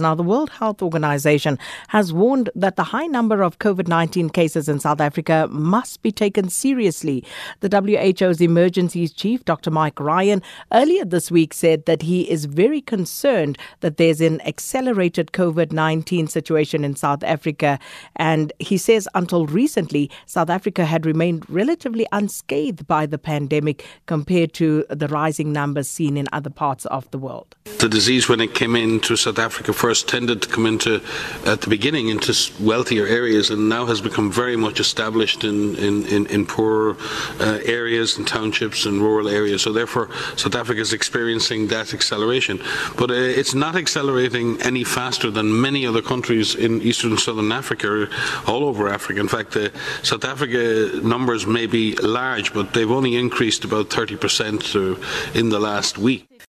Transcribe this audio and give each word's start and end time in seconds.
Now, 0.00 0.14
the 0.14 0.22
World 0.22 0.50
Health 0.50 0.82
Organization 0.82 1.58
has 1.88 2.12
warned 2.12 2.50
that 2.54 2.76
the 2.76 2.84
high 2.84 3.06
number 3.06 3.42
of 3.42 3.58
COVID 3.58 3.88
19 3.88 4.30
cases 4.30 4.68
in 4.68 4.80
South 4.80 5.00
Africa 5.00 5.48
must 5.50 6.02
be 6.02 6.12
taken 6.12 6.48
seriously. 6.48 7.24
The 7.60 7.68
WHO's 7.68 8.40
emergencies 8.40 9.12
chief, 9.12 9.44
Dr. 9.44 9.70
Mike 9.70 9.98
Ryan, 10.00 10.42
earlier 10.72 11.04
this 11.04 11.30
week 11.30 11.54
said 11.54 11.86
that 11.86 12.02
he 12.02 12.30
is 12.30 12.44
very 12.44 12.80
concerned 12.80 13.58
that 13.80 13.96
there's 13.96 14.20
an 14.20 14.40
accelerated 14.42 15.32
COVID 15.32 15.72
19 15.72 16.26
situation 16.26 16.84
in 16.84 16.96
South 16.96 17.22
Africa. 17.22 17.78
And 18.16 18.52
he 18.58 18.78
says 18.78 19.08
until 19.14 19.46
recently, 19.46 20.10
South 20.26 20.50
Africa 20.50 20.84
had 20.84 21.06
remained 21.06 21.48
relatively 21.48 22.06
unscathed 22.12 22.86
by 22.86 23.06
the 23.06 23.18
pandemic 23.18 23.84
compared 24.06 24.52
to 24.54 24.84
the 24.88 25.08
rising 25.08 25.52
numbers 25.52 25.88
seen 25.88 26.16
in 26.16 26.28
other 26.32 26.50
parts 26.50 26.86
of 26.86 27.10
the 27.10 27.18
world. 27.18 27.54
The 27.78 27.88
disease, 27.88 28.28
when 28.28 28.40
it 28.40 28.54
came 28.54 28.74
into 28.74 29.16
South 29.16 29.38
Africa, 29.38 29.72
first 29.86 30.08
tended 30.08 30.42
to 30.42 30.48
come 30.48 30.66
into, 30.66 31.00
at 31.46 31.60
the 31.60 31.70
beginning, 31.70 32.08
into 32.08 32.34
wealthier 32.58 33.06
areas 33.06 33.50
and 33.50 33.68
now 33.68 33.86
has 33.86 34.00
become 34.00 34.32
very 34.32 34.56
much 34.56 34.80
established 34.80 35.44
in, 35.44 35.76
in, 35.76 36.04
in, 36.06 36.26
in 36.26 36.44
poorer 36.44 36.96
uh, 37.38 37.60
areas 37.64 38.18
and 38.18 38.26
townships 38.26 38.84
and 38.84 39.00
rural 39.00 39.28
areas. 39.28 39.62
So 39.62 39.72
therefore, 39.72 40.08
South 40.34 40.56
Africa 40.56 40.80
is 40.80 40.92
experiencing 40.92 41.68
that 41.68 41.94
acceleration. 41.94 42.60
But 42.98 43.12
uh, 43.12 43.40
it's 43.40 43.54
not 43.54 43.76
accelerating 43.76 44.60
any 44.60 44.82
faster 44.82 45.30
than 45.30 45.60
many 45.60 45.86
other 45.86 46.02
countries 46.02 46.56
in 46.56 46.82
Eastern 46.82 47.12
and 47.12 47.20
Southern 47.20 47.52
Africa, 47.52 48.08
all 48.48 48.64
over 48.64 48.88
Africa. 48.88 49.20
In 49.20 49.28
fact, 49.28 49.52
the 49.52 49.70
South 50.02 50.24
Africa 50.24 50.98
numbers 51.04 51.46
may 51.46 51.66
be 51.68 51.94
large, 52.02 52.52
but 52.52 52.74
they've 52.74 52.90
only 52.90 53.14
increased 53.14 53.62
about 53.64 53.88
30% 53.90 55.36
in 55.36 55.48
the 55.50 55.60
last 55.60 55.96
week. 55.96 56.45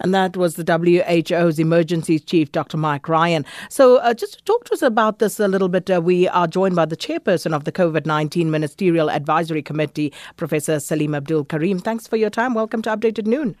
And 0.00 0.14
that 0.14 0.36
was 0.36 0.54
the 0.54 0.64
WHO's 0.64 1.58
emergencies 1.58 2.24
chief, 2.24 2.50
Dr. 2.52 2.78
Mike 2.78 3.08
Ryan. 3.08 3.44
So, 3.68 3.98
uh, 3.98 4.14
just 4.14 4.38
to 4.38 4.44
talk 4.44 4.64
to 4.64 4.72
us 4.72 4.82
about 4.82 5.18
this 5.18 5.38
a 5.38 5.46
little 5.46 5.68
bit, 5.68 5.90
uh, 5.90 6.00
we 6.00 6.26
are 6.28 6.46
joined 6.46 6.74
by 6.74 6.86
the 6.86 6.96
chairperson 6.96 7.54
of 7.54 7.64
the 7.64 7.72
COVID 7.72 8.06
19 8.06 8.50
Ministerial 8.50 9.10
Advisory 9.10 9.62
Committee, 9.62 10.12
Professor 10.38 10.80
Salim 10.80 11.14
Abdool 11.14 11.44
Karim. 11.44 11.78
Thanks 11.78 12.06
for 12.06 12.16
your 12.16 12.30
time. 12.30 12.54
Welcome 12.54 12.80
to 12.82 12.96
Updated 12.96 13.26
Noon. 13.26 13.56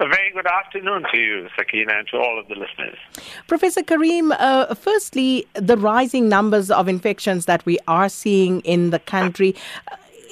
A 0.00 0.08
very 0.08 0.32
good 0.32 0.46
afternoon 0.46 1.04
to 1.12 1.18
you, 1.18 1.48
Sakina, 1.56 1.92
and 1.98 2.08
to 2.08 2.16
all 2.18 2.38
of 2.38 2.48
the 2.48 2.54
listeners. 2.54 2.96
Professor 3.46 3.82
Karim, 3.82 4.32
uh, 4.32 4.74
firstly, 4.74 5.46
the 5.54 5.76
rising 5.76 6.28
numbers 6.28 6.70
of 6.70 6.88
infections 6.88 7.46
that 7.46 7.64
we 7.66 7.78
are 7.86 8.08
seeing 8.08 8.60
in 8.60 8.90
the 8.90 8.98
country 8.98 9.54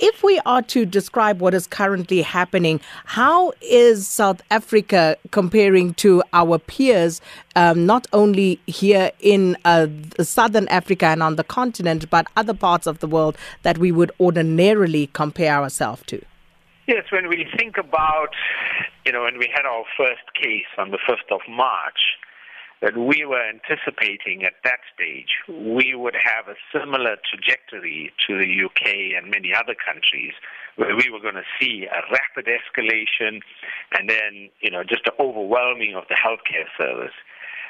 if 0.03 0.25
we 0.25 0.41
are 0.45 0.61
to 0.63 0.85
describe 0.85 1.41
what 1.41 1.55
is 1.55 1.69
currently 1.69 2.23
happening, 2.23 2.81
how 3.05 3.53
is 3.63 4.09
South 4.09 4.43
Africa 4.51 5.17
comparing 5.31 5.95
to 5.95 6.25
our 6.33 6.59
peers, 6.59 7.21
um, 7.55 7.87
not 7.87 8.09
only 8.13 8.61
here 8.67 9.13
in 9.21 9.57
uh, 9.65 9.87
southern 10.21 10.67
Africa 10.69 11.07
and 11.07 11.23
on 11.23 11.37
the 11.37 11.45
continent, 11.45 12.11
but 12.11 12.27
other 12.37 12.53
parts 12.53 12.89
of 12.89 12.99
the 12.99 13.07
world 13.07 13.39
that 13.63 13.79
we 13.79 13.93
would 13.93 14.11
ordinarily 14.19 15.07
compare 15.13 15.55
ourselves 15.55 16.03
to? 16.07 16.21
Yes, 16.89 17.05
when 17.13 17.29
we 17.29 17.47
think 17.57 17.79
about, 17.79 18.35
you 19.07 19.13
know, 19.13 19.23
when 19.23 19.39
we 19.39 19.49
had 19.55 19.65
our 19.65 19.85
first 19.97 20.35
case 20.35 20.67
on 20.79 20.91
the 20.91 20.99
1st 20.99 21.33
of 21.33 21.41
March, 21.49 22.01
that 22.83 22.99
we 22.99 23.25
were 23.25 23.41
anticipating 23.41 24.43
at 24.45 24.55
that 24.65 24.83
stage 24.93 25.39
we 25.49 25.95
would 25.95 26.17
have 26.19 26.49
a 26.49 26.59
similar 26.75 27.17
trajectory 27.31 28.13
to 28.27 28.37
the 28.37 28.65
UK 28.67 29.15
and 29.17 29.31
many 29.31 29.55
other 29.55 29.75
countries 29.75 30.35
where 30.75 30.97
we 30.97 31.09
were 31.09 31.21
going 31.21 31.39
to 31.39 31.47
see 31.61 31.87
a 31.87 32.03
rapid 32.11 32.51
escalation 32.51 33.41
and 33.97 34.11
then, 34.11 34.51
you 34.61 34.71
know, 34.71 34.83
just 34.83 35.07
an 35.07 35.13
overwhelming 35.21 35.95
of 35.95 36.05
the 36.09 36.17
healthcare 36.19 36.67
service. 36.77 37.15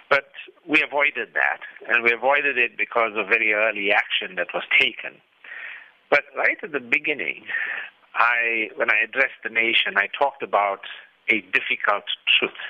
But 0.09 0.33
we 0.67 0.83
avoided 0.83 1.29
that, 1.35 1.61
and 1.89 2.03
we 2.03 2.13
avoided 2.13 2.59
it 2.59 2.77
because 2.77 3.13
of 3.17 3.29
very 3.29 3.53
early 3.53 3.93
action 3.93 4.37
that 4.37 4.49
was 4.53 4.63
taken. 4.79 5.21
But 6.11 6.25
right 6.37 6.59
at 6.63 6.73
the 6.73 6.81
beginning, 6.81 7.45
I, 8.15 8.69
when 8.77 8.91
I 8.91 9.01
addressed 9.05 9.41
the 9.43 9.49
nation, 9.49 9.97
I 9.97 10.09
talked 10.19 10.43
about 10.43 10.81
a 11.29 11.41
difficult 11.53 12.05
truth 12.39 12.61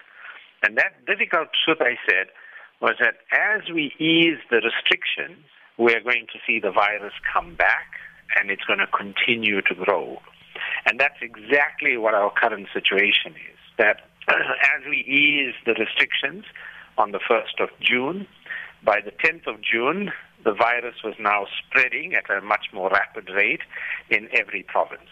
and 0.62 0.78
that 0.78 1.04
difficult 1.06 1.48
truth, 1.64 1.78
I 1.80 1.98
said, 2.06 2.30
was 2.82 2.96
that 2.98 3.14
as 3.30 3.70
we 3.72 3.92
ease 3.98 4.38
the 4.50 4.60
restrictions, 4.60 5.46
we're 5.78 6.02
going 6.02 6.26
to 6.32 6.38
see 6.44 6.58
the 6.58 6.72
virus 6.72 7.14
come 7.32 7.54
back 7.54 7.94
and 8.36 8.50
it's 8.50 8.64
going 8.64 8.80
to 8.80 8.88
continue 8.88 9.62
to 9.62 9.74
grow. 9.74 10.20
And 10.84 10.98
that's 10.98 11.22
exactly 11.22 11.96
what 11.96 12.12
our 12.14 12.32
current 12.32 12.66
situation 12.74 13.32
is. 13.32 13.58
That 13.78 14.00
as 14.28 14.82
we 14.90 14.98
ease 14.98 15.54
the 15.64 15.74
restrictions 15.74 16.44
on 16.98 17.12
the 17.12 17.20
1st 17.20 17.62
of 17.62 17.70
June, 17.80 18.26
by 18.84 18.98
the 19.00 19.12
10th 19.12 19.46
of 19.46 19.62
June, 19.62 20.10
the 20.44 20.52
virus 20.52 20.96
was 21.04 21.14
now 21.20 21.46
spreading 21.62 22.14
at 22.14 22.28
a 22.28 22.40
much 22.40 22.66
more 22.72 22.90
rapid 22.90 23.30
rate 23.30 23.60
in 24.10 24.28
every 24.32 24.64
province. 24.64 25.08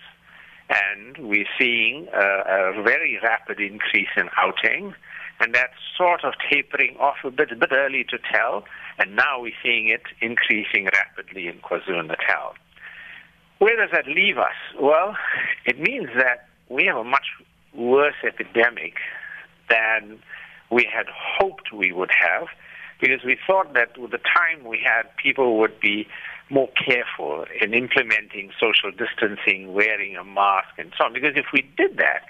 And 0.68 1.28
we're 1.28 1.48
seeing 1.58 2.08
a, 2.12 2.74
a 2.78 2.82
very 2.82 3.18
rapid 3.22 3.60
increase 3.60 4.10
in 4.16 4.28
outing 4.36 4.94
and 5.40 5.54
that's 5.54 5.74
sort 5.96 6.24
of 6.24 6.34
tapering 6.50 6.96
off 6.98 7.16
a 7.24 7.30
bit, 7.30 7.50
a 7.50 7.56
bit 7.56 7.72
early 7.72 8.04
to 8.04 8.18
tell, 8.32 8.64
and 8.98 9.16
now 9.16 9.40
we're 9.40 9.52
seeing 9.62 9.88
it 9.88 10.02
increasing 10.20 10.84
rapidly 10.84 11.48
in 11.48 11.58
KwaZulu-Natal. 11.60 12.54
Where 13.58 13.76
does 13.76 13.90
that 13.92 14.06
leave 14.06 14.38
us? 14.38 14.54
Well, 14.78 15.16
it 15.64 15.80
means 15.80 16.08
that 16.16 16.48
we 16.68 16.84
have 16.86 16.96
a 16.96 17.04
much 17.04 17.26
worse 17.74 18.14
epidemic 18.24 18.94
than 19.68 20.18
we 20.70 20.88
had 20.90 21.06
hoped 21.08 21.72
we 21.72 21.92
would 21.92 22.10
have, 22.18 22.48
because 23.00 23.24
we 23.24 23.36
thought 23.46 23.72
that 23.74 23.96
with 23.98 24.10
the 24.10 24.18
time 24.18 24.64
we 24.64 24.78
had, 24.84 25.04
people 25.16 25.58
would 25.58 25.80
be 25.80 26.06
more 26.50 26.68
careful 26.68 27.44
in 27.60 27.72
implementing 27.72 28.50
social 28.60 28.90
distancing, 28.90 29.72
wearing 29.72 30.16
a 30.16 30.24
mask, 30.24 30.68
and 30.78 30.92
so 30.98 31.04
on. 31.04 31.12
Because 31.12 31.34
if 31.36 31.46
we 31.52 31.62
did 31.76 31.96
that, 31.96 32.26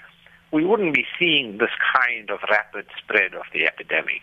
we 0.51 0.65
wouldn't 0.65 0.93
be 0.93 1.05
seeing 1.17 1.57
this 1.57 1.71
kind 1.95 2.29
of 2.29 2.39
rapid 2.49 2.85
spread 2.97 3.33
of 3.33 3.43
the 3.53 3.65
epidemic. 3.65 4.21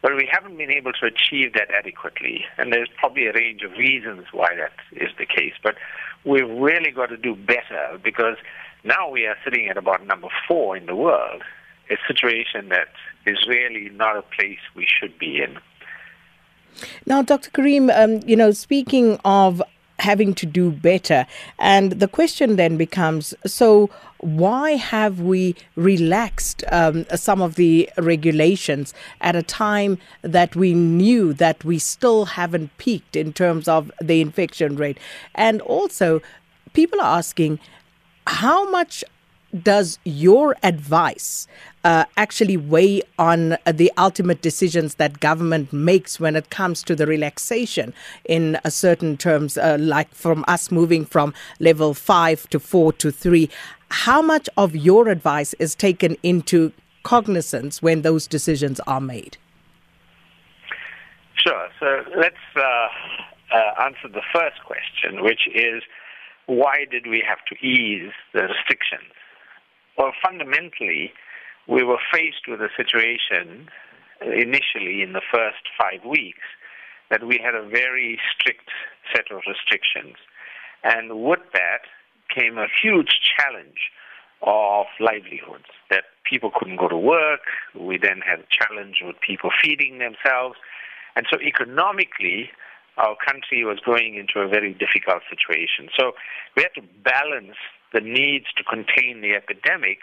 But 0.00 0.14
we 0.16 0.28
haven't 0.30 0.56
been 0.56 0.70
able 0.70 0.92
to 0.92 1.06
achieve 1.06 1.54
that 1.54 1.70
adequately, 1.76 2.44
and 2.56 2.72
there's 2.72 2.88
probably 2.96 3.26
a 3.26 3.32
range 3.32 3.62
of 3.62 3.72
reasons 3.72 4.26
why 4.32 4.54
that 4.54 4.72
is 4.92 5.10
the 5.18 5.26
case. 5.26 5.54
But 5.62 5.74
we've 6.24 6.48
really 6.48 6.92
got 6.92 7.06
to 7.06 7.16
do 7.16 7.34
better 7.34 7.98
because 8.02 8.36
now 8.84 9.10
we 9.10 9.26
are 9.26 9.36
sitting 9.44 9.68
at 9.68 9.76
about 9.76 10.06
number 10.06 10.28
four 10.46 10.76
in 10.76 10.86
the 10.86 10.94
world, 10.94 11.42
a 11.90 11.96
situation 12.06 12.68
that 12.68 12.88
is 13.26 13.38
really 13.48 13.90
not 13.90 14.16
a 14.16 14.22
place 14.22 14.60
we 14.76 14.86
should 14.86 15.18
be 15.18 15.42
in. 15.42 15.58
Now, 17.06 17.22
Dr. 17.22 17.50
Karim, 17.50 17.90
um, 17.90 18.20
you 18.24 18.36
know, 18.36 18.52
speaking 18.52 19.18
of 19.24 19.60
having 19.98 20.34
to 20.34 20.46
do 20.46 20.70
better. 20.70 21.26
And 21.58 21.92
the 21.92 22.08
question 22.08 22.56
then 22.56 22.76
becomes 22.76 23.34
so, 23.46 23.90
why 24.18 24.72
have 24.72 25.20
we 25.20 25.54
relaxed 25.76 26.64
um, 26.72 27.04
some 27.14 27.40
of 27.40 27.54
the 27.54 27.88
regulations 27.96 28.92
at 29.20 29.36
a 29.36 29.42
time 29.42 29.98
that 30.22 30.56
we 30.56 30.74
knew 30.74 31.32
that 31.34 31.64
we 31.64 31.78
still 31.78 32.24
haven't 32.24 32.76
peaked 32.78 33.14
in 33.14 33.32
terms 33.32 33.68
of 33.68 33.92
the 34.00 34.20
infection 34.20 34.76
rate? 34.76 34.98
And 35.34 35.60
also, 35.62 36.20
people 36.72 37.00
are 37.00 37.18
asking, 37.18 37.60
how 38.26 38.68
much 38.70 39.04
does 39.62 39.98
your 40.04 40.56
advice 40.62 41.46
uh, 41.88 42.04
actually 42.18 42.58
weigh 42.58 43.00
on 43.18 43.56
the 43.64 43.90
ultimate 43.96 44.42
decisions 44.42 44.96
that 44.96 45.20
government 45.20 45.72
makes 45.72 46.20
when 46.20 46.36
it 46.36 46.50
comes 46.50 46.82
to 46.82 46.94
the 46.94 47.06
relaxation 47.06 47.94
in 48.26 48.58
certain 48.68 49.16
terms, 49.16 49.56
uh, 49.56 49.78
like 49.80 50.14
from 50.14 50.44
us 50.46 50.70
moving 50.70 51.06
from 51.06 51.32
level 51.60 51.94
five 51.94 52.46
to 52.50 52.60
four 52.60 52.92
to 52.92 53.10
three? 53.10 53.48
How 53.90 54.20
much 54.20 54.50
of 54.58 54.76
your 54.76 55.08
advice 55.08 55.54
is 55.54 55.74
taken 55.74 56.18
into 56.22 56.72
cognizance 57.04 57.80
when 57.80 58.02
those 58.02 58.26
decisions 58.26 58.80
are 58.80 59.00
made? 59.00 59.38
Sure. 61.42 61.68
So 61.80 62.04
let's 62.18 62.36
uh, 62.54 62.60
uh 62.60 63.82
answer 63.86 64.08
the 64.12 64.26
first 64.30 64.58
question, 64.62 65.24
which 65.24 65.48
is 65.54 65.82
why 66.44 66.84
did 66.90 67.06
we 67.06 67.24
have 67.26 67.38
to 67.48 67.66
ease 67.66 68.12
the 68.34 68.42
restrictions? 68.42 69.14
Well, 69.96 70.12
fundamentally, 70.22 71.14
we 71.68 71.84
were 71.84 71.98
faced 72.12 72.48
with 72.48 72.60
a 72.60 72.70
situation 72.76 73.68
uh, 74.24 74.30
initially 74.30 75.02
in 75.02 75.12
the 75.12 75.22
first 75.32 75.68
five 75.78 76.04
weeks 76.04 76.46
that 77.10 77.24
we 77.24 77.38
had 77.42 77.54
a 77.54 77.66
very 77.66 78.18
strict 78.32 78.70
set 79.14 79.30
of 79.30 79.42
restrictions. 79.46 80.16
And 80.82 81.22
with 81.22 81.40
that 81.52 81.82
came 82.34 82.58
a 82.58 82.66
huge 82.82 83.20
challenge 83.36 83.90
of 84.42 84.86
livelihoods, 85.00 85.70
that 85.90 86.04
people 86.24 86.50
couldn't 86.54 86.76
go 86.76 86.88
to 86.88 86.96
work. 86.96 87.40
We 87.74 87.98
then 87.98 88.20
had 88.24 88.40
a 88.40 88.46
challenge 88.50 88.98
with 89.02 89.16
people 89.20 89.50
feeding 89.62 89.98
themselves. 89.98 90.56
And 91.16 91.26
so 91.30 91.38
economically, 91.40 92.50
our 92.96 93.16
country 93.16 93.64
was 93.64 93.78
going 93.84 94.14
into 94.14 94.40
a 94.40 94.48
very 94.48 94.72
difficult 94.74 95.22
situation. 95.28 95.88
So 95.98 96.12
we 96.56 96.62
had 96.62 96.74
to 96.80 96.86
balance 97.02 97.56
the 97.92 98.00
needs 98.00 98.46
to 98.56 98.64
contain 98.64 99.22
the 99.22 99.34
epidemic 99.34 99.98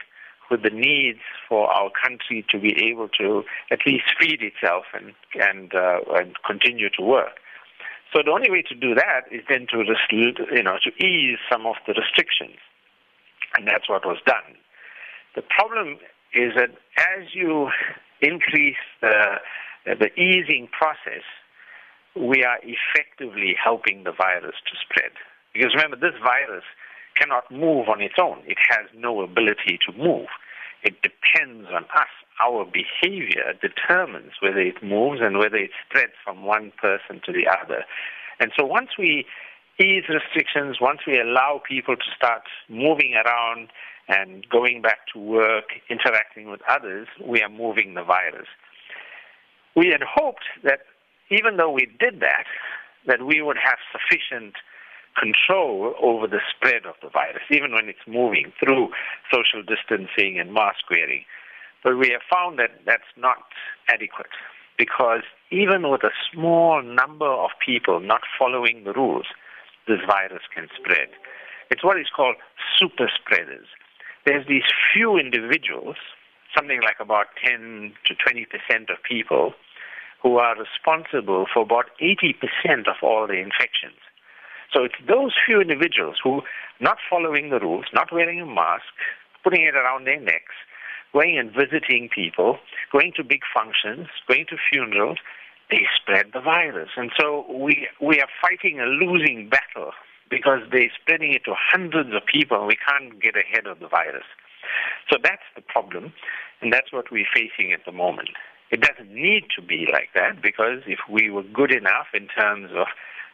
with 0.49 0.63
the 0.63 0.69
needs 0.69 1.19
for 1.49 1.67
our 1.67 1.89
country 1.89 2.45
to 2.49 2.59
be 2.59 2.75
able 2.89 3.09
to 3.19 3.43
at 3.71 3.79
least 3.85 4.05
feed 4.19 4.41
itself 4.41 4.85
and 4.93 5.13
and, 5.35 5.73
uh, 5.73 5.99
and 6.15 6.35
continue 6.45 6.89
to 6.97 7.03
work. 7.03 7.39
So 8.13 8.21
the 8.23 8.31
only 8.31 8.49
way 8.49 8.61
to 8.61 8.75
do 8.75 8.95
that 8.95 9.27
is 9.31 9.41
then 9.49 9.67
to 9.71 9.83
you 10.51 10.63
know 10.63 10.77
to 10.83 11.05
ease 11.05 11.39
some 11.51 11.65
of 11.65 11.75
the 11.87 11.93
restrictions, 11.93 12.57
and 13.57 13.67
that's 13.67 13.89
what 13.89 14.05
was 14.05 14.17
done. 14.25 14.55
The 15.35 15.41
problem 15.41 15.97
is 16.33 16.53
that 16.55 16.71
as 16.97 17.33
you 17.33 17.69
increase 18.21 18.79
the 19.01 19.39
the 19.85 20.09
easing 20.19 20.67
process, 20.71 21.23
we 22.15 22.43
are 22.43 22.59
effectively 22.63 23.55
helping 23.61 24.03
the 24.03 24.11
virus 24.11 24.55
to 24.65 24.73
spread. 24.79 25.11
Because 25.53 25.75
remember, 25.75 25.97
this 25.97 26.17
virus 26.23 26.63
cannot 27.15 27.49
move 27.51 27.89
on 27.89 28.01
its 28.01 28.15
own. 28.21 28.39
It 28.45 28.57
has 28.69 28.87
no 28.95 29.21
ability 29.21 29.79
to 29.87 29.97
move. 29.97 30.27
It 30.83 31.01
depends 31.01 31.67
on 31.73 31.83
us. 31.95 32.11
Our 32.43 32.65
behavior 32.65 33.53
determines 33.61 34.33
whether 34.41 34.59
it 34.59 34.83
moves 34.83 35.21
and 35.21 35.37
whether 35.37 35.57
it 35.57 35.71
spreads 35.87 36.13
from 36.23 36.43
one 36.43 36.71
person 36.79 37.21
to 37.25 37.31
the 37.31 37.47
other. 37.47 37.85
And 38.39 38.51
so 38.57 38.65
once 38.65 38.89
we 38.99 39.25
ease 39.79 40.03
restrictions, 40.09 40.77
once 40.79 40.99
we 41.07 41.19
allow 41.19 41.61
people 41.67 41.95
to 41.95 42.05
start 42.15 42.43
moving 42.69 43.15
around 43.15 43.69
and 44.07 44.47
going 44.49 44.81
back 44.81 45.07
to 45.13 45.19
work, 45.19 45.65
interacting 45.89 46.51
with 46.51 46.61
others, 46.69 47.07
we 47.25 47.41
are 47.41 47.49
moving 47.49 47.95
the 47.95 48.03
virus. 48.03 48.47
We 49.75 49.87
had 49.87 50.01
hoped 50.03 50.45
that 50.63 50.81
even 51.31 51.57
though 51.57 51.71
we 51.71 51.87
did 51.99 52.19
that, 52.19 52.45
that 53.07 53.25
we 53.25 53.41
would 53.41 53.57
have 53.57 53.77
sufficient 53.91 54.55
control 55.17 55.95
over 56.01 56.27
the 56.27 56.41
spread 56.55 56.85
of 56.85 56.95
the 57.01 57.09
virus, 57.09 57.43
even 57.49 57.71
when 57.71 57.89
it's 57.89 58.05
moving 58.07 58.51
through 58.59 58.89
social 59.31 59.63
distancing 59.63 60.39
and 60.39 60.53
mask 60.53 60.89
wearing. 60.89 61.23
But 61.83 61.97
we 61.97 62.09
have 62.09 62.21
found 62.29 62.59
that 62.59 62.81
that's 62.85 63.09
not 63.17 63.45
adequate 63.87 64.33
because 64.77 65.21
even 65.51 65.89
with 65.89 66.03
a 66.03 66.11
small 66.33 66.81
number 66.81 67.29
of 67.29 67.51
people 67.65 67.99
not 67.99 68.21
following 68.37 68.83
the 68.83 68.93
rules, 68.93 69.27
this 69.87 69.99
virus 70.07 70.43
can 70.53 70.67
spread. 70.75 71.09
It's 71.69 71.83
what 71.83 71.99
is 71.99 72.07
called 72.15 72.35
super 72.77 73.09
spreaders. 73.13 73.67
There's 74.25 74.47
these 74.47 74.65
few 74.93 75.17
individuals, 75.17 75.97
something 76.55 76.81
like 76.81 76.97
about 76.99 77.27
10 77.45 77.93
to 78.05 78.15
20 78.15 78.45
percent 78.45 78.89
of 78.89 78.97
people, 79.07 79.53
who 80.21 80.37
are 80.37 80.55
responsible 80.57 81.45
for 81.53 81.61
about 81.61 81.85
80% 82.01 82.87
of 82.87 82.95
all 83.03 83.27
the 83.27 83.37
infections. 83.37 84.01
So 84.73 84.83
it's 84.83 84.95
those 85.07 85.33
few 85.45 85.61
individuals 85.61 86.17
who, 86.23 86.41
not 86.79 86.97
following 87.09 87.49
the 87.49 87.59
rules, 87.59 87.85
not 87.93 88.11
wearing 88.11 88.41
a 88.41 88.45
mask, 88.45 88.93
putting 89.43 89.61
it 89.63 89.75
around 89.75 90.05
their 90.05 90.19
necks, 90.19 90.55
going 91.13 91.37
and 91.37 91.51
visiting 91.53 92.09
people, 92.13 92.57
going 92.91 93.13
to 93.15 93.23
big 93.23 93.41
functions, 93.53 94.07
going 94.27 94.45
to 94.49 94.57
funerals, 94.69 95.17
they 95.71 95.87
spread 95.95 96.27
the 96.33 96.41
virus. 96.41 96.89
And 96.97 97.11
so 97.19 97.45
we, 97.49 97.87
we 98.01 98.19
are 98.19 98.27
fighting 98.41 98.79
a 98.79 98.85
losing 98.85 99.49
battle 99.49 99.91
because 100.29 100.59
they're 100.71 100.91
spreading 101.01 101.33
it 101.33 101.45
to 101.45 101.53
hundreds 101.55 102.13
of 102.13 102.25
people 102.25 102.57
and 102.57 102.67
we 102.67 102.77
can't 102.77 103.21
get 103.21 103.35
ahead 103.35 103.65
of 103.67 103.79
the 103.79 103.87
virus. 103.87 104.25
So 105.09 105.17
that's 105.21 105.45
the 105.55 105.61
problem, 105.61 106.13
and 106.61 106.73
that's 106.73 106.91
what 106.91 107.11
we're 107.11 107.29
facing 107.33 107.71
at 107.71 107.85
the 107.85 107.91
moment. 107.91 108.29
It 108.71 108.81
doesn't 108.81 109.13
need 109.13 109.45
to 109.55 109.61
be 109.61 109.87
like 109.91 110.09
that 110.15 110.41
because 110.41 110.81
if 110.87 110.99
we 111.09 111.29
were 111.29 111.43
good 111.43 111.71
enough 111.71 112.07
in 112.13 112.27
terms 112.27 112.71
of 112.75 112.87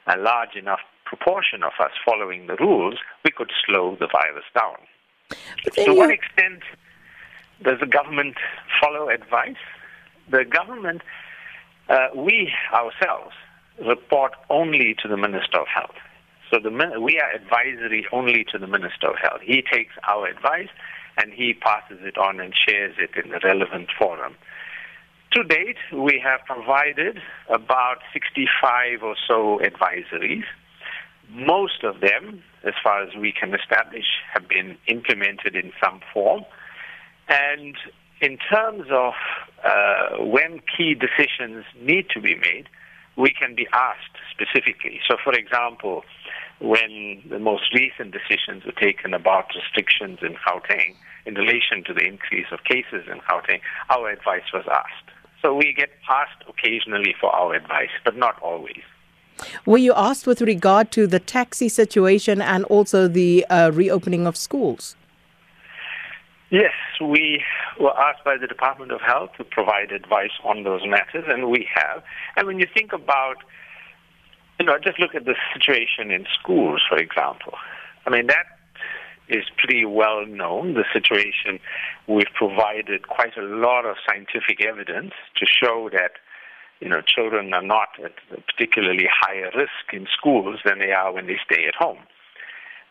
a 0.08 0.20
large 0.20 0.56
enough 0.56 0.82
proportion 1.12 1.62
of 1.62 1.74
us 1.78 1.92
following 2.06 2.48
the 2.48 2.56
rules, 2.56 2.96
we 3.26 3.32
could 3.32 3.52
slow 3.66 3.98
the 4.00 4.08
virus 4.08 4.46
down. 4.56 4.78
To 5.86 5.94
what 5.94 6.10
extent 6.10 6.62
does 7.62 7.82
the 7.82 7.86
government 7.86 8.38
follow 8.80 9.10
advice? 9.10 9.64
The 10.30 10.46
government, 10.46 11.02
uh, 11.90 12.08
we 12.16 12.54
ourselves, 12.74 13.36
report 13.86 14.32
only 14.50 14.96
to 15.02 15.10
the 15.10 15.18
Minister 15.18 15.60
of 15.60 15.68
Health. 15.68 16.00
So 16.50 16.60
the, 16.64 16.72
we 17.02 17.20
are 17.20 17.32
advisory 17.32 18.08
only 18.14 18.46
to 18.52 18.58
the 18.58 18.68
Minister 18.68 19.08
of 19.08 19.18
Health. 19.22 19.42
He 19.44 19.62
takes 19.70 19.94
our 20.08 20.28
advice 20.28 20.70
and 21.18 21.34
he 21.34 21.54
passes 21.54 22.00
it 22.04 22.18
on 22.18 22.40
and 22.40 22.54
shares 22.56 22.96
it 23.00 23.12
in 23.22 23.32
the 23.32 23.40
relevant 23.44 23.90
forum. 24.00 24.36
To 25.34 25.44
date, 25.44 25.78
we 25.94 26.22
have 26.24 26.42
provided 26.46 27.20
about 27.50 28.00
65 28.12 29.02
or 29.02 29.16
so 29.28 29.60
advisories. 29.64 30.44
Most 31.32 31.84
of 31.84 32.02
them, 32.02 32.44
as 32.64 32.74
far 32.84 33.02
as 33.04 33.16
we 33.16 33.32
can 33.32 33.54
establish, 33.54 34.06
have 34.34 34.48
been 34.48 34.78
implemented 34.88 35.56
in 35.56 35.72
some 35.84 36.02
form. 36.14 36.44
And 37.30 37.76
in 38.22 38.38
terms 38.52 38.88
of 38.92 39.14
uh, 39.64 40.24
when 40.24 40.62
key 40.78 40.94
decisions 40.94 41.66
need 41.80 42.10
to 42.10 42.22
be 42.22 42.36
made, 42.36 42.68
we 43.18 43.32
can 43.32 43.56
be 43.56 43.68
asked 43.74 44.18
specifically. 44.32 45.00
So, 45.08 45.16
for 45.24 45.34
example, 45.34 46.04
when 46.60 47.24
the 47.30 47.40
most 47.40 47.74
recent 47.74 48.14
decisions 48.14 48.66
were 48.66 48.74
taken 48.80 49.14
about 49.14 49.46
restrictions 49.56 50.20
in 50.22 50.36
Gauteng 50.36 50.96
in 51.26 51.36
relation 51.36 51.84
to 51.88 51.94
the 51.94 52.06
increase 52.06 52.48
of 52.52 52.64
cases 52.64 53.08
in 53.12 53.20
Gauteng, 53.22 53.62
our 53.90 54.10
advice 54.10 54.52
was 54.54 54.66
asked. 54.72 55.10
So 55.42 55.56
we 55.56 55.74
get 55.76 55.90
asked 56.10 56.44
occasionally 56.48 57.16
for 57.20 57.34
our 57.34 57.56
advice, 57.56 57.90
but 58.06 58.16
not 58.16 58.40
always. 58.42 58.84
Were 59.66 59.78
you 59.78 59.94
asked 59.96 60.28
with 60.28 60.42
regard 60.42 60.92
to 60.92 61.08
the 61.08 61.20
taxi 61.20 61.70
situation 61.70 62.42
and 62.42 62.64
also 62.66 63.08
the 63.08 63.46
uh, 63.50 63.72
reopening 63.74 64.28
of 64.28 64.36
schools? 64.38 64.96
Yes, 66.50 66.74
we 67.00 67.42
were 67.80 67.98
asked 67.98 68.26
by 68.26 68.36
the 68.38 68.46
Department 68.46 68.92
of 68.92 69.00
Health 69.02 69.32
to 69.38 69.44
provide 69.44 69.92
advice 69.92 70.32
on 70.44 70.64
those 70.64 70.82
matters, 70.86 71.24
and 71.28 71.50
we 71.50 71.68
have. 71.74 72.04
And 72.36 72.46
when 72.46 72.60
you 72.60 72.68
think 72.74 72.92
about, 72.92 73.38
you 74.60 74.66
know, 74.66 74.78
just 74.78 75.00
look 75.00 75.16
at 75.16 75.26
the 75.26 75.36
situation 75.54 76.12
in 76.12 76.26
schools, 76.40 76.82
for 76.88 76.98
example. 76.98 77.54
I 78.06 78.10
mean, 78.10 78.28
that 78.28 78.46
is 79.30 79.46
pretty 79.58 79.86
well 79.86 80.26
known. 80.26 80.74
The 80.74 80.84
situation, 80.92 81.60
we've 82.08 82.34
provided 82.36 83.08
quite 83.08 83.38
a 83.38 83.42
lot 83.42 83.86
of 83.86 83.96
scientific 84.06 84.64
evidence 84.66 85.14
to 85.38 85.46
show 85.46 85.90
that, 85.94 86.12
you 86.82 86.90
know, 86.90 87.02
children 87.02 87.54
are 87.54 87.62
not 87.62 87.90
at 88.04 88.14
particularly 88.48 89.08
higher 89.10 89.52
risk 89.56 89.94
in 89.94 90.08
schools 90.18 90.60
than 90.66 90.80
they 90.80 90.92
are 90.92 91.14
when 91.14 91.28
they 91.28 91.38
stay 91.46 91.66
at 91.68 91.76
home. 91.76 92.00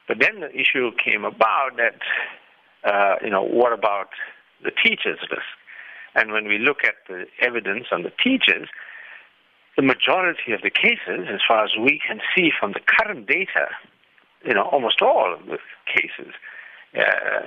But 0.07 0.19
then 0.21 0.41
the 0.41 0.51
issue 0.55 0.91
came 1.05 1.25
about 1.25 1.77
that, 1.77 1.99
uh, 2.85 3.17
you 3.23 3.31
know, 3.31 3.43
what 3.43 3.73
about 3.73 4.11
the 4.63 4.71
teachers' 4.71 5.19
risk? 5.31 5.43
And 6.15 6.33
when 6.33 6.49
we 6.49 6.59
look 6.59 6.79
at 6.85 6.95
the 7.09 7.27
evidence 7.41 7.87
on 7.93 8.03
the 8.03 8.13
teachers, 8.23 8.69
the 9.77 9.83
majority 9.83 10.53
of 10.53 10.63
the 10.63 10.71
cases, 10.71 11.27
as 11.29 11.41
far 11.47 11.65
as 11.65 11.71
we 11.81 12.01
can 12.07 12.21
see 12.35 12.51
from 12.59 12.73
the 12.73 12.81
current 12.81 13.27
data, 13.27 13.69
you 14.45 14.55
know, 14.55 14.63
almost 14.63 15.03
all 15.03 15.35
of 15.35 15.47
the 15.47 15.59
cases 15.87 16.33
uh, 16.97 17.47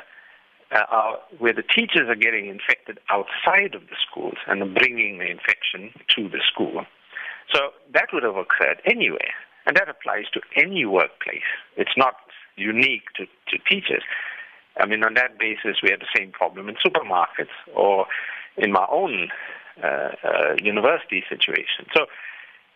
uh, 0.74 0.86
are 0.89 1.20
where 1.39 1.53
the 1.53 1.63
teachers 1.63 2.10
are 2.10 2.15
getting 2.15 2.48
infected 2.48 3.00
outside 3.10 3.75
of 3.75 3.82
the 3.84 3.96
schools 4.10 4.38
and 4.48 4.74
bringing 4.74 5.20
the 5.20 5.30
infection 5.30 5.92
to 6.15 6.30
the 6.30 6.42
school. 6.51 6.86
So 7.53 7.70
that 7.94 8.08
would 8.13 8.24
have 8.24 8.36
occurred 8.36 8.82
anywhere, 8.86 9.34
and 9.65 9.75
that 9.77 9.89
applies 9.89 10.25
to 10.34 10.42
any 10.56 10.86
workplace. 10.86 11.48
It's 11.77 11.96
not 11.98 12.15
unique 12.56 13.03
to, 13.18 13.25
to 13.25 13.58
teachers. 13.70 14.03
I 14.77 14.86
mean, 14.86 15.03
on 15.03 15.13
that 15.15 15.38
basis, 15.38 15.77
we 15.84 15.89
have 15.92 16.00
the 16.00 16.13
same 16.18 16.32
problem 16.32 16.70
in 16.70 16.75
supermarkets 16.75 17.53
or 17.75 18.08
in 18.58 18.72
my 18.72 18.86
own 18.92 19.30
uh, 19.84 19.88
uh, 20.24 20.56
university 20.62 21.24
situation. 21.30 21.86
So 21.94 22.06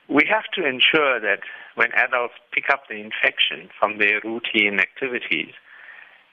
we 0.09 0.23
have 0.29 0.45
to 0.55 0.65
ensure 0.65 1.19
that 1.19 1.39
when 1.75 1.91
adults 1.93 2.35
pick 2.51 2.69
up 2.71 2.83
the 2.89 2.95
infection 2.95 3.69
from 3.79 3.97
their 3.97 4.21
routine 4.23 4.79
activities, 4.79 5.53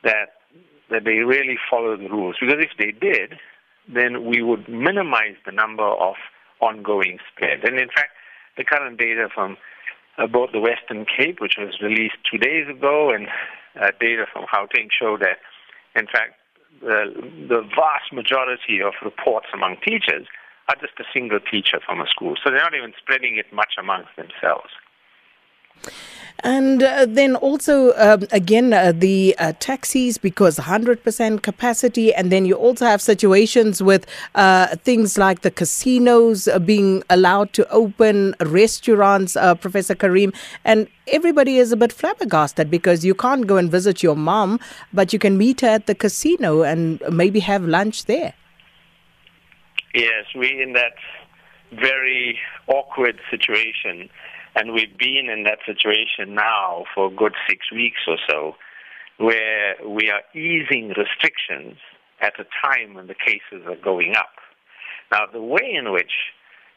that 0.03 0.44
that 0.95 1.05
they 1.05 1.19
really 1.27 1.59
follow 1.71 1.97
the 1.97 2.09
rules. 2.09 2.37
Because 2.41 2.63
if 2.63 2.71
they 2.79 2.93
did, 2.93 3.35
then 3.93 4.25
we 4.25 4.43
would 4.43 4.69
minimize 4.69 5.37
the 5.45 5.53
number 5.53 5.85
of 5.85 6.15
ongoing 6.61 7.19
spread. 7.31 7.65
And 7.65 7.79
in 7.79 7.89
fact, 7.89 8.13
the 8.57 8.65
current 8.65 8.99
data 8.99 9.29
from 9.35 9.57
uh, 10.17 10.27
both 10.27 10.53
the 10.53 10.61
Western 10.61 11.05
Cape, 11.05 11.41
which 11.41 11.57
was 11.59 11.75
released 11.83 12.17
two 12.31 12.39
days 12.39 12.69
ago, 12.69 13.11
and 13.11 13.27
uh, 13.81 13.91
data 14.01 14.27
from 14.33 14.47
Gauteng 14.47 14.89
show 14.89 15.19
that, 15.19 15.39
in 15.97 16.07
fact, 16.07 16.39
the, 16.81 17.11
the 17.49 17.63
vast 17.75 18.13
majority 18.13 18.81
of 18.81 18.95
reports 19.03 19.47
among 19.53 19.77
teachers 19.85 20.27
are 20.69 20.77
just 20.81 20.95
a 20.99 21.05
single 21.13 21.41
teacher 21.41 21.81
from 21.85 22.01
a 22.01 22.07
school. 22.07 22.35
So 22.43 22.51
they're 22.51 22.63
not 22.63 22.75
even 22.75 22.95
spreading 22.99 23.37
it 23.37 23.53
much 23.53 23.75
amongst 23.79 24.17
themselves. 24.17 24.71
And 26.45 26.83
uh, 26.83 27.07
then 27.09 27.37
also, 27.37 27.95
um, 27.97 28.27
again, 28.31 28.75
uh, 28.75 28.93
the 28.95 29.35
uh, 29.39 29.55
taxis 29.61 30.19
because 30.19 30.59
100% 30.59 31.43
capacity. 31.43 32.13
And 32.13 32.31
then 32.31 32.45
you 32.45 32.55
also 32.55 32.85
have 32.85 33.01
situations 33.01 33.83
with 33.83 34.07
uh, 34.35 34.77
things 34.77 35.17
like 35.17 35.41
the 35.41 35.51
casinos 35.51 36.47
uh, 36.47 36.59
being 36.59 37.03
allowed 37.09 37.55
to 37.55 37.67
open, 37.71 38.35
restaurants, 38.41 39.37
uh, 39.37 39.55
Professor 39.55 39.95
Karim. 39.95 40.35
And 40.67 40.87
everybody 41.07 41.57
is 41.57 41.73
a 41.73 41.79
bit 41.79 41.93
flabbergasted 41.93 42.71
because 42.71 43.07
you 43.07 43.15
can't 43.15 43.47
go 43.47 43.57
and 43.57 43.71
visit 43.71 44.03
your 44.03 44.15
mom, 44.15 44.61
but 44.93 45.15
you 45.15 45.19
can 45.19 45.39
meet 45.39 45.63
her 45.63 45.69
at 45.69 45.87
the 45.87 45.95
casino 45.95 46.63
and 46.63 47.03
maybe 47.11 47.41
have 47.41 47.65
lunch 47.65 48.05
there. 48.05 48.35
Yes, 49.95 50.27
we're 50.35 50.61
in 50.61 50.75
that 50.75 50.97
very 51.73 52.39
awkward 52.67 53.19
situation 53.31 54.11
and 54.55 54.73
we've 54.73 54.97
been 54.97 55.29
in 55.29 55.45
that 55.45 55.59
situation 55.67 56.35
now 56.35 56.85
for 56.95 57.07
a 57.07 57.11
good 57.11 57.35
six 57.49 57.71
weeks 57.73 58.01
or 58.07 58.17
so, 58.29 58.55
where 59.19 59.75
we 59.87 60.11
are 60.11 60.23
easing 60.35 60.93
restrictions 60.97 61.77
at 62.21 62.35
a 62.39 62.45
time 62.65 62.95
when 62.95 63.07
the 63.07 63.15
cases 63.15 63.67
are 63.67 63.77
going 63.77 64.15
up. 64.17 64.35
Now, 65.13 65.27
the 65.33 65.43
way 65.43 65.75
in 65.75 65.93
which 65.93 66.13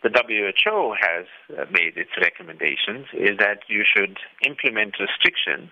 the 0.04 0.10
WHO 0.10 0.94
has 1.00 1.26
uh, 1.58 1.66
made 1.72 1.98
its 1.98 2.12
recommendations 2.22 3.08
is 3.14 3.38
that 3.40 3.60
you 3.68 3.84
should 3.84 4.18
implement 4.46 4.96
restrictions 5.00 5.72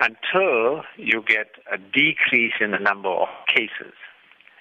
until 0.00 0.82
you 0.96 1.22
get 1.26 1.48
a 1.70 1.78
decrease 1.78 2.54
in 2.60 2.70
the 2.70 2.78
number 2.78 3.08
of 3.10 3.28
cases. 3.46 3.94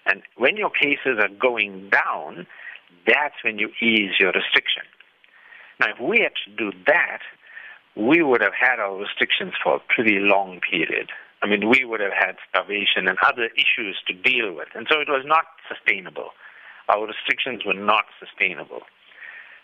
And 0.05 0.21
when 0.37 0.57
your 0.57 0.69
cases 0.69 1.19
are 1.19 1.29
going 1.29 1.89
down, 1.89 2.47
that's 3.07 3.35
when 3.43 3.59
you 3.59 3.69
ease 3.81 4.11
your 4.19 4.31
restriction. 4.31 4.83
Now, 5.81 5.89
if 5.89 5.99
we 5.99 6.19
had 6.19 6.33
to 6.45 6.51
do 6.55 6.77
that, 6.85 7.21
we 7.95 8.21
would 8.21 8.41
have 8.41 8.53
had 8.53 8.79
our 8.79 8.95
restrictions 8.95 9.53
for 9.63 9.77
a 9.77 9.79
pretty 9.79 10.19
long 10.19 10.61
period. 10.61 11.09
I 11.41 11.47
mean, 11.47 11.69
we 11.69 11.85
would 11.85 11.99
have 11.99 12.13
had 12.13 12.35
starvation 12.47 13.07
and 13.07 13.17
other 13.25 13.49
issues 13.57 13.97
to 14.05 14.13
deal 14.13 14.53
with. 14.53 14.67
And 14.75 14.85
so 14.91 14.99
it 14.99 15.09
was 15.09 15.25
not 15.25 15.45
sustainable. 15.67 16.29
Our 16.87 17.07
restrictions 17.07 17.65
were 17.65 17.73
not 17.73 18.05
sustainable. 18.19 18.81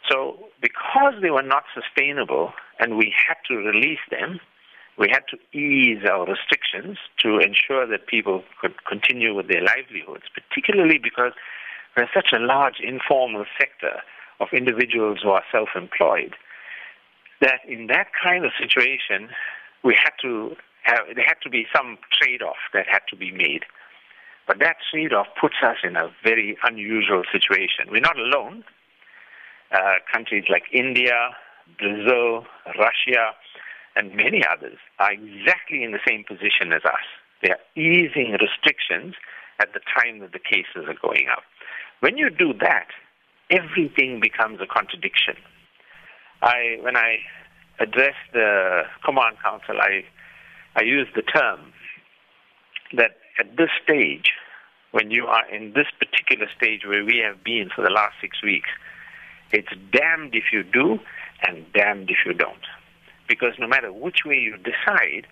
So, 0.10 0.50
because 0.60 1.22
they 1.22 1.30
were 1.30 1.44
not 1.44 1.66
sustainable 1.76 2.54
and 2.80 2.98
we 2.98 3.14
had 3.14 3.38
to 3.50 3.58
release 3.58 4.02
them, 4.10 4.40
we 4.98 5.10
had 5.12 5.22
to 5.30 5.38
ease 5.56 6.04
our 6.10 6.26
restrictions 6.26 6.98
to 7.20 7.38
ensure 7.38 7.86
that 7.86 8.08
people 8.08 8.44
could 8.60 8.74
continue 8.86 9.36
with 9.36 9.50
their 9.50 9.62
livelihoods, 9.62 10.26
particularly 10.34 10.98
because 10.98 11.34
there's 11.96 12.10
such 12.12 12.34
a 12.34 12.40
large 12.40 12.80
informal 12.82 13.46
sector 13.60 14.02
of 14.40 14.50
individuals 14.54 15.20
who 15.24 15.30
are 15.30 15.44
self-employed, 15.52 16.36
that 17.42 17.62
in 17.68 17.88
that 17.88 18.08
kind 18.22 18.46
of 18.46 18.52
situation, 18.60 19.30
we 19.84 19.96
had 19.96 20.12
to 20.22 20.56
have, 20.84 21.02
there 21.16 21.26
had 21.26 21.38
to 21.44 21.50
be 21.50 21.66
some 21.76 21.98
trade-off 22.12 22.58
that 22.74 22.86
had 22.90 23.02
to 23.10 23.16
be 23.16 23.32
made. 23.32 23.66
But 24.48 24.60
that 24.60 24.78
trade-off 24.92 25.28
puts 25.40 25.56
us 25.62 25.78
in 25.84 25.98
a 25.98 26.10
very 26.24 26.58
unusual 26.64 27.24
situation. 27.32 27.92
We're 27.92 28.00
not 28.00 28.18
alone. 28.18 28.64
Uh, 29.72 29.96
countries 30.12 30.46
like 30.50 30.64
India, 30.72 31.36
Brazil, 31.78 32.46
Russia, 32.80 33.36
and 33.98 34.16
many 34.16 34.42
others 34.46 34.78
are 35.00 35.12
exactly 35.12 35.84
in 35.84 35.92
the 35.92 36.00
same 36.08 36.24
position 36.24 36.72
as 36.72 36.86
us. 36.86 37.04
They 37.42 37.50
are 37.50 37.60
easing 37.76 38.38
restrictions 38.40 39.16
at 39.60 39.74
the 39.74 39.82
time 39.82 40.20
that 40.20 40.32
the 40.32 40.40
cases 40.40 40.88
are 40.88 40.96
going 41.02 41.28
up. 41.30 41.44
When 42.00 42.18
you 42.18 42.30
do 42.30 42.54
that, 42.62 42.88
everything 43.50 44.20
becomes 44.20 44.60
a 44.62 44.66
contradiction. 44.66 45.36
I, 46.42 46.78
when 46.82 46.96
I 46.96 47.20
address 47.80 48.16
the 48.34 48.84
Command 49.04 49.38
Council, 49.44 49.76
I, 49.80 50.04
I 50.76 50.84
use 50.84 51.08
the 51.16 51.22
term 51.22 51.74
that 52.94 53.18
at 53.40 53.58
this 53.58 53.70
stage, 53.84 54.32
when 54.92 55.12
you 55.12 55.26
are 55.28 55.48
in 55.54 55.74
this 55.74 55.88
particular 56.00 56.48
stage 56.58 56.82
where 56.86 57.04
we 57.04 57.22
have 57.26 57.44
been 57.44 57.70
for 57.76 57.84
the 57.84 57.90
last 57.90 58.16
six 58.22 58.42
weeks, 58.42 58.70
it's 59.52 59.70
damned 59.92 60.36
if 60.36 60.46
you 60.52 60.64
do 60.64 61.00
and 61.48 61.66
damned 61.74 62.10
if 62.10 62.18
you 62.26 62.34
don't. 62.34 62.66
Because 63.28 63.54
no 63.60 63.68
matter 63.68 63.92
which 63.92 64.20
way 64.26 64.36
you 64.36 64.58
decide, 64.58 65.28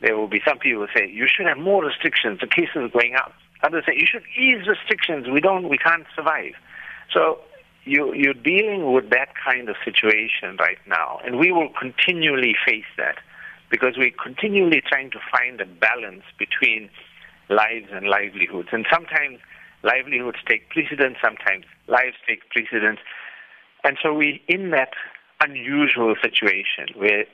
there 0.00 0.16
will 0.16 0.28
be 0.28 0.40
some 0.46 0.58
people 0.58 0.86
who 0.86 0.88
say 0.94 1.08
you 1.08 1.26
should 1.26 1.46
have 1.46 1.58
more 1.58 1.84
restrictions. 1.84 2.40
The 2.40 2.46
cases 2.46 2.76
are 2.76 2.88
going 2.88 3.14
up. 3.14 3.32
Others 3.62 3.84
say 3.86 3.94
you 3.96 4.06
should 4.06 4.24
ease 4.38 4.66
restrictions. 4.66 5.26
We 5.28 5.40
don't. 5.40 5.68
We 5.68 5.78
can't 5.78 6.06
survive. 6.14 6.54
So 7.12 7.40
you, 7.88 8.12
you're 8.14 8.34
dealing 8.34 8.92
with 8.92 9.10
that 9.10 9.28
kind 9.42 9.68
of 9.68 9.76
situation 9.84 10.56
right 10.58 10.78
now, 10.86 11.20
and 11.24 11.38
we 11.38 11.52
will 11.52 11.70
continually 11.78 12.54
face 12.64 12.88
that 12.96 13.16
because 13.70 13.94
we're 13.96 14.14
continually 14.22 14.82
trying 14.86 15.10
to 15.10 15.18
find 15.30 15.60
a 15.60 15.66
balance 15.66 16.24
between 16.38 16.88
lives 17.50 17.88
and 17.92 18.06
livelihoods. 18.06 18.68
And 18.72 18.86
sometimes 18.90 19.38
livelihoods 19.82 20.38
take 20.48 20.70
precedence, 20.70 21.16
sometimes 21.22 21.64
lives 21.86 22.16
take 22.26 22.48
precedence. 22.50 23.00
And 23.84 23.96
so 24.02 24.12
we're 24.12 24.38
in 24.48 24.70
that 24.70 24.92
unusual 25.40 26.14
situation 26.20 26.88
where, 26.96 27.24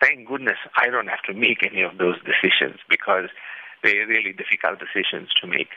thank 0.00 0.28
goodness, 0.28 0.58
I 0.76 0.88
don't 0.88 1.08
have 1.08 1.22
to 1.26 1.34
make 1.34 1.64
any 1.64 1.82
of 1.82 1.98
those 1.98 2.16
decisions 2.24 2.80
because 2.88 3.28
they're 3.82 4.06
really 4.06 4.32
difficult 4.32 4.78
decisions 4.80 5.28
to 5.40 5.46
make. 5.46 5.68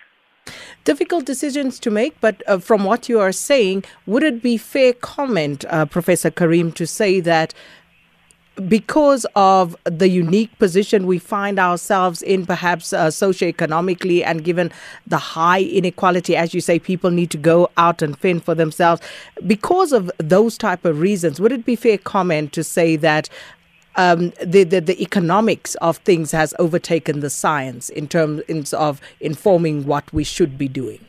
Difficult 0.88 1.26
decisions 1.26 1.80
to 1.80 1.92
make, 1.92 2.16
but 2.22 2.42
uh, 2.48 2.60
from 2.60 2.86
what 2.86 3.10
you 3.10 3.20
are 3.20 3.34
saying, 3.34 3.84
would 4.06 4.24
it 4.24 4.42
be 4.42 4.56
fair 4.56 4.94
comment, 4.94 5.66
uh, 5.68 5.86
Professor 5.86 6.32
Karim, 6.32 6.72
to 6.72 6.88
say 6.88 7.20
that 7.20 7.54
because 8.70 9.26
of 9.36 9.76
the 9.84 10.08
unique 10.08 10.58
position 10.60 11.06
we 11.06 11.20
find 11.20 11.60
ourselves 11.60 12.22
in, 12.22 12.46
perhaps 12.46 12.94
uh, 12.94 13.08
socioeconomically, 13.08 14.24
and 14.26 14.46
given 14.46 14.72
the 15.06 15.18
high 15.18 15.62
inequality, 15.62 16.38
as 16.38 16.54
you 16.54 16.62
say, 16.62 16.80
people 16.80 17.12
need 17.12 17.32
to 17.32 17.38
go 17.38 17.70
out 17.76 18.02
and 18.02 18.18
fend 18.18 18.46
for 18.46 18.56
themselves. 18.56 19.02
Because 19.46 19.92
of 19.92 20.10
those 20.20 20.58
type 20.58 20.86
of 20.86 21.02
reasons, 21.02 21.42
would 21.42 21.52
it 21.52 21.66
be 21.66 21.76
fair 21.76 21.98
comment 21.98 22.54
to 22.54 22.64
say 22.64 22.96
that 22.96 23.28
um, 23.98 24.32
the, 24.44 24.64
the, 24.64 24.80
the 24.80 25.02
economics 25.02 25.76
of 25.76 25.98
things 25.98 26.32
has 26.32 26.54
overtaken 26.60 27.20
the 27.20 27.30
science 27.30 27.90
in 27.90 28.08
terms 28.08 28.74
of 28.74 29.02
informing 29.20 29.86
what 29.86 30.12
we 30.14 30.24
should 30.24 30.58
be 30.58 30.68
doing. 30.68 31.04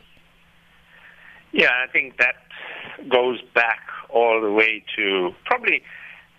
Yeah, 1.51 1.69
I 1.87 1.91
think 1.91 2.17
that 2.17 2.35
goes 3.09 3.39
back 3.53 3.79
all 4.09 4.41
the 4.41 4.51
way 4.51 4.83
to 4.95 5.31
probably 5.45 5.81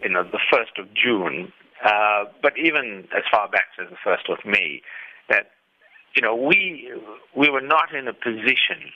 you 0.02 0.10
know 0.10 0.24
the 0.24 0.40
first 0.52 0.72
of 0.78 0.86
June, 0.94 1.52
uh, 1.84 2.24
but 2.42 2.52
even 2.58 3.06
as 3.16 3.22
far 3.30 3.48
back 3.48 3.66
as 3.80 3.88
the 3.90 3.96
first 4.02 4.28
of 4.28 4.38
May, 4.44 4.82
that 5.28 5.50
you 6.14 6.22
know 6.22 6.34
we 6.34 6.92
we 7.36 7.48
were 7.48 7.60
not 7.60 7.94
in 7.94 8.08
a 8.08 8.12
position 8.12 8.90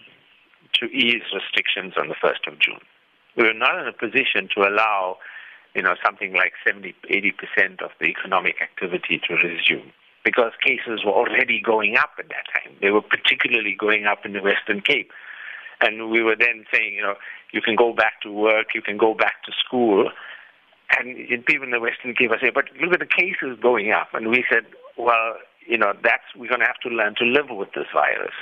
to 0.75 0.87
ease 0.87 1.23
restrictions 1.33 1.95
on 1.97 2.09
the 2.09 2.17
first 2.21 2.47
of 2.47 2.59
June. 2.59 2.81
We 3.37 3.45
were 3.45 3.55
not 3.55 3.79
in 3.81 3.87
a 3.87 3.93
position 3.93 4.49
to 4.57 4.69
allow 4.69 5.19
you 5.75 5.83
know, 5.83 5.95
something 6.05 6.33
like 6.33 6.53
70, 6.67 6.95
80% 7.11 7.83
of 7.83 7.91
the 8.01 8.07
economic 8.07 8.57
activity 8.63 9.21
to 9.29 9.35
resume 9.35 9.93
because 10.25 10.53
cases 10.65 11.05
were 11.05 11.13
already 11.13 11.61
going 11.61 11.97
up 11.97 12.13
at 12.19 12.29
that 12.29 12.47
time. 12.55 12.75
They 12.81 12.91
were 12.91 13.03
particularly 13.03 13.77
going 13.79 14.07
up 14.07 14.25
in 14.25 14.33
the 14.33 14.41
Western 14.41 14.81
Cape. 14.81 15.11
And 15.81 16.11
we 16.11 16.23
were 16.23 16.37
then 16.39 16.65
saying, 16.73 16.95
you 16.95 17.03
know, 17.03 17.15
you 17.53 17.61
can 17.61 17.77
go 17.77 17.93
back 17.93 18.23
to 18.23 18.33
work, 18.33 18.69
you 18.75 18.81
can 18.81 18.97
go 18.97 19.15
back 19.15 19.43
to 19.45 19.53
school. 19.53 20.11
And 20.99 21.45
people 21.45 21.65
in 21.65 21.73
the 21.73 21.81
Western 21.81 22.15
Cape 22.15 22.31
are 22.31 22.39
saying, 22.41 22.53
but 22.55 22.67
look 22.81 22.95
at 22.95 23.01
the 23.01 23.07
cases 23.07 23.59
going 23.61 23.93
up. 23.93 24.09
And 24.15 24.29
we 24.29 24.45
said, 24.51 24.65
well, 24.97 25.35
you 25.67 25.77
know, 25.77 25.93
that's, 26.03 26.25
we're 26.37 26.49
going 26.49 26.61
to 26.61 26.67
have 26.67 26.81
to 26.85 26.89
learn 26.89 27.15
to 27.19 27.25
live 27.25 27.51
with 27.51 27.73
this 27.75 27.87
virus. 27.93 28.35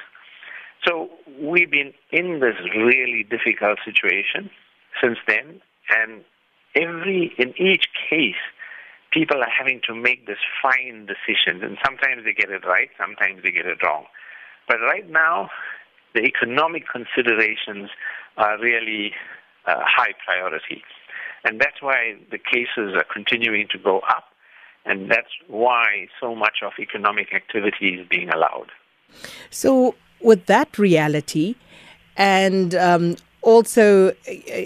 So 0.87 1.11
we've 1.41 1.71
been 1.71 1.93
in 2.11 2.41
this 2.41 2.57
really 2.77 3.25
difficult 3.29 3.79
situation 3.85 4.51
since 5.03 5.19
then. 5.27 5.61
And 5.91 6.25
every 6.75 7.33
in 7.39 7.55
each 7.61 7.87
case, 8.11 8.43
people 9.13 9.39
are 9.43 9.51
having 9.51 9.81
to 9.87 9.95
make 9.95 10.27
this 10.27 10.39
fine 10.63 11.07
decisions, 11.07 11.63
and 11.63 11.79
sometimes 11.85 12.25
they 12.25 12.33
get 12.33 12.51
it 12.51 12.67
right, 12.67 12.89
sometimes 12.99 13.43
they 13.43 13.51
get 13.51 13.67
it 13.67 13.79
wrong. 13.83 14.05
But 14.67 14.81
right 14.81 15.09
now, 15.09 15.51
the 16.15 16.23
economic 16.23 16.85
considerations 16.91 17.91
are 18.37 18.59
really 18.59 19.13
uh, 19.67 19.81
high 19.81 20.13
priority, 20.25 20.83
and 21.45 21.61
that's 21.61 21.81
why 21.81 22.17
the 22.31 22.39
cases 22.39 22.95
are 22.95 23.07
continuing 23.13 23.69
to 23.73 23.79
go 23.79 24.01
up, 24.09 24.25
and 24.85 25.11
that's 25.11 25.33
why 25.49 26.09
so 26.21 26.35
much 26.35 26.59
of 26.65 26.73
economic 26.79 27.35
activity 27.35 28.01
is 28.01 28.07
being 28.09 28.31
allowed. 28.31 28.69
So, 29.51 29.95
with 30.21 30.47
that 30.47 30.79
reality, 30.79 31.57
and 32.17 32.75
um, 32.75 33.17
also 33.43 34.11
uh, 34.11 34.13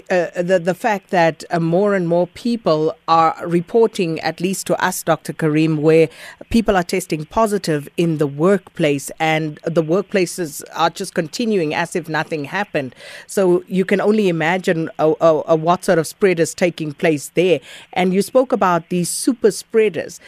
uh, 0.09 0.41
the 0.41 0.59
the 0.63 0.73
fact 0.73 1.09
that 1.09 1.43
uh, 1.49 1.59
more 1.59 1.95
and 1.95 2.07
more 2.07 2.27
people 2.27 2.95
are 3.07 3.35
reporting, 3.45 4.19
at 4.21 4.39
least 4.39 4.67
to 4.67 4.83
us, 4.83 5.03
Dr. 5.03 5.33
Karim, 5.33 5.77
where 5.77 6.09
people 6.49 6.77
are 6.77 6.83
testing 6.83 7.25
positive 7.25 7.89
in 7.97 8.17
the 8.17 8.27
workplace, 8.27 9.11
and 9.19 9.59
the 9.63 9.83
workplaces 9.83 10.63
are 10.75 10.89
just 10.89 11.13
continuing 11.13 11.73
as 11.73 11.95
if 11.95 12.07
nothing 12.07 12.45
happened. 12.45 12.95
So 13.25 13.63
you 13.67 13.83
can 13.83 13.99
only 13.99 14.29
imagine 14.29 14.89
uh, 14.99 15.11
uh, 15.11 15.55
what 15.55 15.83
sort 15.83 15.99
of 15.99 16.07
spread 16.07 16.39
is 16.39 16.53
taking 16.53 16.93
place 16.93 17.29
there. 17.29 17.59
And 17.93 18.13
you 18.13 18.21
spoke 18.21 18.51
about 18.51 18.89
these 18.89 19.09
super 19.09 19.51
spreaders 19.51 20.19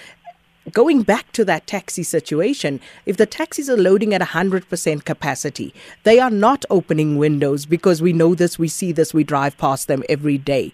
going 0.71 1.03
back 1.03 1.31
to 1.33 1.45
that 1.45 1.67
taxi 1.67 2.03
situation, 2.03 2.79
if 3.05 3.17
the 3.17 3.25
taxis 3.25 3.69
are 3.69 3.77
loading 3.77 4.13
at 4.13 4.21
100% 4.21 5.05
capacity, 5.05 5.73
they 6.03 6.19
are 6.19 6.29
not 6.29 6.65
opening 6.69 7.17
windows 7.17 7.65
because 7.65 8.01
we 8.01 8.13
know 8.13 8.35
this, 8.35 8.59
we 8.59 8.67
see 8.67 8.91
this, 8.91 9.13
we 9.13 9.23
drive 9.23 9.57
past 9.57 9.88
them 9.88 10.03
every 10.09 10.38
day. 10.38 10.73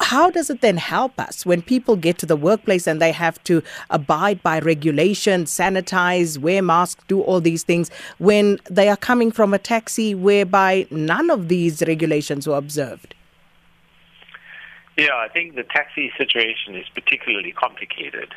How 0.00 0.30
does 0.30 0.48
it 0.48 0.62
then 0.62 0.78
help 0.78 1.20
us 1.20 1.44
when 1.44 1.60
people 1.60 1.96
get 1.96 2.16
to 2.18 2.26
the 2.26 2.36
workplace 2.36 2.86
and 2.86 3.02
they 3.02 3.12
have 3.12 3.42
to 3.44 3.62
abide 3.90 4.42
by 4.42 4.58
regulations, 4.60 5.50
sanitize, 5.50 6.38
wear 6.38 6.62
masks, 6.62 7.04
do 7.06 7.20
all 7.20 7.40
these 7.40 7.64
things, 7.64 7.90
when 8.18 8.58
they 8.70 8.88
are 8.88 8.96
coming 8.96 9.30
from 9.30 9.52
a 9.52 9.58
taxi 9.58 10.14
whereby 10.14 10.86
none 10.90 11.28
of 11.28 11.48
these 11.48 11.82
regulations 11.82 12.46
were 12.46 12.56
observed? 12.56 13.14
Yeah, 14.96 15.16
I 15.16 15.28
think 15.28 15.54
the 15.54 15.64
taxi 15.64 16.12
situation 16.16 16.76
is 16.76 16.88
particularly 16.88 17.52
complicated 17.52 18.32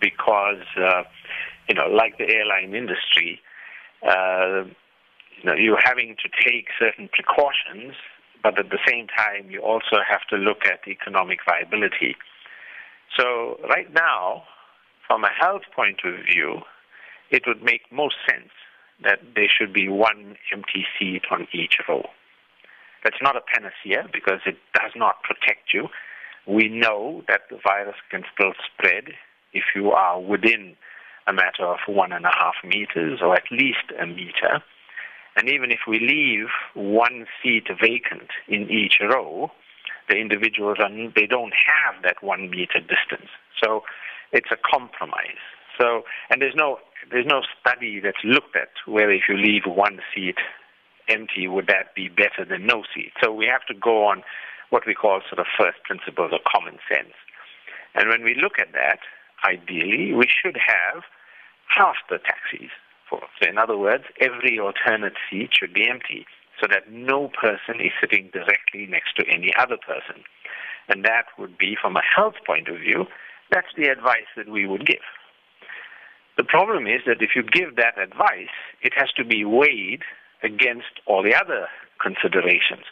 because, 0.00 0.64
uh, 0.76 1.02
you 1.68 1.74
know, 1.74 1.86
like 1.86 2.18
the 2.18 2.28
airline 2.28 2.74
industry, 2.74 3.40
uh, 4.06 4.64
you 5.38 5.44
know, 5.44 5.54
you're 5.54 5.80
having 5.82 6.16
to 6.22 6.28
take 6.44 6.68
certain 6.78 7.08
precautions, 7.12 7.94
but 8.42 8.58
at 8.58 8.70
the 8.70 8.78
same 8.86 9.06
time, 9.06 9.50
you 9.50 9.60
also 9.60 9.96
have 10.08 10.20
to 10.30 10.36
look 10.36 10.64
at 10.66 10.86
economic 10.88 11.40
viability. 11.46 12.16
So 13.16 13.58
right 13.68 13.92
now, 13.92 14.44
from 15.06 15.24
a 15.24 15.30
health 15.38 15.62
point 15.74 16.00
of 16.04 16.14
view, 16.24 16.60
it 17.30 17.42
would 17.46 17.62
make 17.62 17.82
most 17.92 18.16
sense 18.28 18.50
that 19.02 19.20
there 19.34 19.48
should 19.48 19.72
be 19.72 19.88
one 19.88 20.36
empty 20.52 20.84
seat 20.98 21.22
on 21.30 21.46
each 21.52 21.76
row. 21.88 22.08
That's 23.02 23.16
not 23.22 23.36
a 23.36 23.40
panacea 23.40 24.08
because 24.12 24.40
it 24.44 24.56
does 24.74 24.92
not 24.94 25.22
protect 25.22 25.72
you. 25.72 25.88
We 26.46 26.68
know 26.68 27.22
that 27.28 27.42
the 27.50 27.58
virus 27.64 27.96
can 28.10 28.24
still 28.34 28.52
spread 28.72 29.14
if 29.52 29.64
you 29.74 29.90
are 29.90 30.20
within 30.20 30.76
a 31.26 31.32
matter 31.32 31.64
of 31.64 31.78
one 31.86 32.12
and 32.12 32.24
a 32.24 32.30
half 32.30 32.54
meters 32.64 33.20
or 33.22 33.34
at 33.34 33.44
least 33.50 33.92
a 34.00 34.06
meter. 34.06 34.62
And 35.36 35.48
even 35.48 35.70
if 35.70 35.80
we 35.86 36.00
leave 36.00 36.48
one 36.74 37.26
seat 37.42 37.68
vacant 37.80 38.30
in 38.48 38.68
each 38.70 38.94
row, 39.00 39.50
the 40.08 40.16
individuals 40.16 40.78
are, 40.80 40.90
they 41.14 41.26
don't 41.26 41.54
have 41.54 42.02
that 42.02 42.22
one 42.22 42.50
meter 42.50 42.80
distance. 42.80 43.30
So 43.62 43.82
it's 44.32 44.50
a 44.50 44.56
compromise. 44.56 45.40
So 45.80 46.02
and 46.28 46.42
there's 46.42 46.56
no 46.56 46.78
there's 47.10 47.26
no 47.26 47.42
study 47.60 48.00
that's 48.00 48.22
looked 48.24 48.56
at 48.56 48.70
whether 48.86 49.12
if 49.12 49.22
you 49.28 49.36
leave 49.36 49.62
one 49.66 50.00
seat 50.14 50.36
empty 51.08 51.48
would 51.48 51.66
that 51.66 51.94
be 51.94 52.08
better 52.08 52.44
than 52.48 52.66
no 52.66 52.82
seat. 52.94 53.12
So 53.22 53.32
we 53.32 53.46
have 53.46 53.66
to 53.66 53.74
go 53.74 54.06
on 54.06 54.22
what 54.70 54.86
we 54.86 54.94
call 54.94 55.20
sort 55.28 55.40
of 55.40 55.46
first 55.58 55.82
principles 55.84 56.30
or 56.32 56.38
common 56.46 56.78
sense. 56.86 57.14
And 57.94 58.08
when 58.08 58.22
we 58.22 58.36
look 58.40 58.58
at 58.60 58.72
that, 58.72 59.00
ideally, 59.44 60.12
we 60.12 60.26
should 60.28 60.56
have 60.56 61.04
half 61.68 61.96
the 62.08 62.18
taxis. 62.18 62.70
For. 63.08 63.20
So, 63.42 63.48
in 63.48 63.58
other 63.58 63.76
words, 63.76 64.04
every 64.20 64.58
alternate 64.58 65.14
seat 65.28 65.50
should 65.52 65.74
be 65.74 65.88
empty 65.88 66.26
so 66.60 66.66
that 66.70 66.92
no 66.92 67.28
person 67.28 67.80
is 67.80 67.92
sitting 68.00 68.30
directly 68.32 68.86
next 68.86 69.16
to 69.16 69.24
any 69.26 69.52
other 69.58 69.76
person. 69.76 70.22
And 70.88 71.04
that 71.04 71.26
would 71.38 71.56
be, 71.56 71.76
from 71.80 71.96
a 71.96 72.02
health 72.02 72.34
point 72.46 72.68
of 72.68 72.78
view, 72.78 73.06
that's 73.50 73.68
the 73.76 73.88
advice 73.88 74.30
that 74.36 74.48
we 74.48 74.66
would 74.66 74.86
give. 74.86 75.02
The 76.36 76.44
problem 76.44 76.86
is 76.86 77.02
that 77.06 77.20
if 77.20 77.30
you 77.34 77.42
give 77.42 77.76
that 77.76 77.98
advice, 77.98 78.54
it 78.82 78.92
has 78.96 79.10
to 79.16 79.24
be 79.24 79.44
weighed 79.44 80.02
against 80.42 81.00
all 81.06 81.22
the 81.22 81.34
other 81.34 81.68
considerations, 82.00 82.84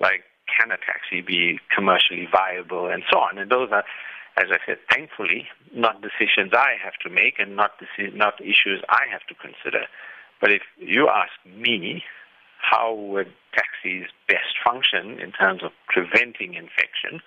like 0.00 0.24
can 0.48 0.70
a 0.70 0.76
taxi 0.76 1.20
be 1.20 1.60
commercially 1.74 2.28
viable 2.30 2.88
and 2.88 3.02
so 3.10 3.18
on. 3.18 3.38
And 3.38 3.50
those 3.50 3.68
are 3.72 3.84
as 4.36 4.46
I 4.50 4.58
said, 4.66 4.78
thankfully, 4.90 5.46
not 5.74 6.02
decisions 6.02 6.52
I 6.54 6.74
have 6.82 6.94
to 7.04 7.10
make 7.10 7.38
and 7.38 7.56
not 7.56 7.72
deci- 7.78 8.14
not 8.14 8.40
issues 8.40 8.82
I 8.88 9.04
have 9.10 9.22
to 9.28 9.34
consider. 9.34 9.86
But 10.40 10.52
if 10.52 10.62
you 10.78 11.08
ask 11.08 11.32
me, 11.46 12.02
how 12.58 12.94
would 12.94 13.32
taxis 13.54 14.08
best 14.28 14.56
function 14.64 15.20
in 15.20 15.32
terms 15.32 15.62
of 15.62 15.72
preventing 15.88 16.54
infection? 16.54 17.20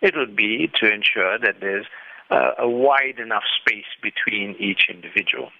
It 0.00 0.14
would 0.16 0.36
be 0.36 0.70
to 0.80 0.92
ensure 0.92 1.38
that 1.38 1.56
there's 1.60 1.86
uh, 2.30 2.52
a 2.58 2.68
wide 2.68 3.18
enough 3.18 3.42
space 3.60 3.90
between 4.02 4.54
each 4.58 4.86
individual. 4.88 5.50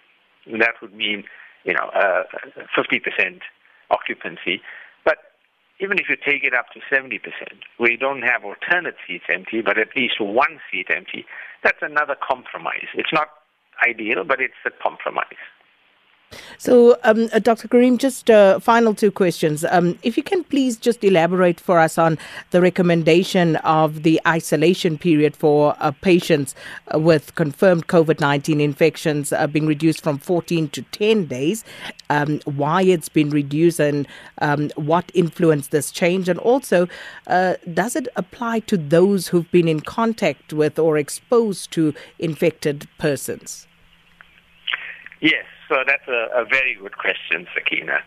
And 0.47 0.63
that 0.63 0.81
would 0.81 0.95
mean, 0.95 1.25
you 1.65 1.75
know, 1.75 1.91
uh, 1.95 2.23
50% 2.77 3.41
occupancy 3.91 4.63
even 5.81 5.99
if 5.99 6.07
you 6.09 6.17
take 6.17 6.45
it 6.45 6.55
up 6.55 6.67
to 6.75 6.81
70%, 6.95 7.21
we 7.79 7.97
don't 7.97 8.23
have 8.23 8.45
alternate 8.45 8.97
seats 9.07 9.25
empty, 9.33 9.63
but 9.63 9.79
at 9.79 9.89
least 9.97 10.21
one 10.21 10.61
seat 10.71 10.87
empty, 10.95 11.25
that's 11.65 11.81
another 11.81 12.17
compromise. 12.21 12.89
It's 12.95 13.13
not 13.13 13.29
ideal, 13.87 14.25
but 14.25 14.41
it's 14.41 14.61
a 14.67 14.71
compromise. 14.71 15.41
So, 16.59 16.99
um, 17.05 17.29
uh, 17.33 17.39
Dr. 17.41 17.69
Karim, 17.69 17.99
just 17.99 18.31
uh, 18.31 18.61
final 18.61 18.95
two 18.95 19.11
questions. 19.11 19.65
Um, 19.65 19.99
if 20.03 20.17
you 20.17 20.23
can 20.23 20.45
please 20.45 20.77
just 20.77 21.03
elaborate 21.03 21.59
for 21.59 21.79
us 21.79 21.99
on 21.99 22.19
the 22.51 22.61
recommendation 22.61 23.57
of 23.57 24.03
the 24.03 24.21
isolation 24.27 24.97
period 24.97 25.35
for 25.35 25.75
uh, 25.81 25.91
patients 25.91 26.55
uh, 26.95 26.99
with 26.99 27.35
confirmed 27.35 27.89
COVID 27.89 28.21
19 28.21 28.61
infections 28.61 29.33
uh, 29.33 29.47
being 29.47 29.67
reduced 29.67 30.03
from 30.03 30.19
14 30.19 30.69
to 30.69 30.83
10 30.83 31.27
days, 31.27 31.65
um, 32.11 32.41
why 32.45 32.83
it's 32.83 33.09
been 33.09 33.31
reduced 33.31 33.81
and 33.81 34.07
um, 34.39 34.71
what 34.77 35.11
influenced 35.15 35.71
this 35.71 35.91
change, 35.91 36.29
and 36.29 36.39
also 36.39 36.87
uh, 37.27 37.55
does 37.75 37.97
it 37.97 38.07
apply 38.17 38.61
to 38.61 38.77
those 38.77 39.29
who've 39.29 39.51
been 39.51 39.67
in 39.67 39.81
contact 39.81 40.53
with 40.53 40.79
or 40.79 40.97
exposed 40.97 41.73
to 41.73 41.93
infected 42.19 42.87
persons? 42.99 43.67
Yes. 45.21 45.45
So 45.71 45.77
that's 45.87 46.07
a, 46.09 46.43
a 46.43 46.45
very 46.45 46.75
good 46.75 46.99
question, 46.99 47.47
Sakina. 47.55 48.01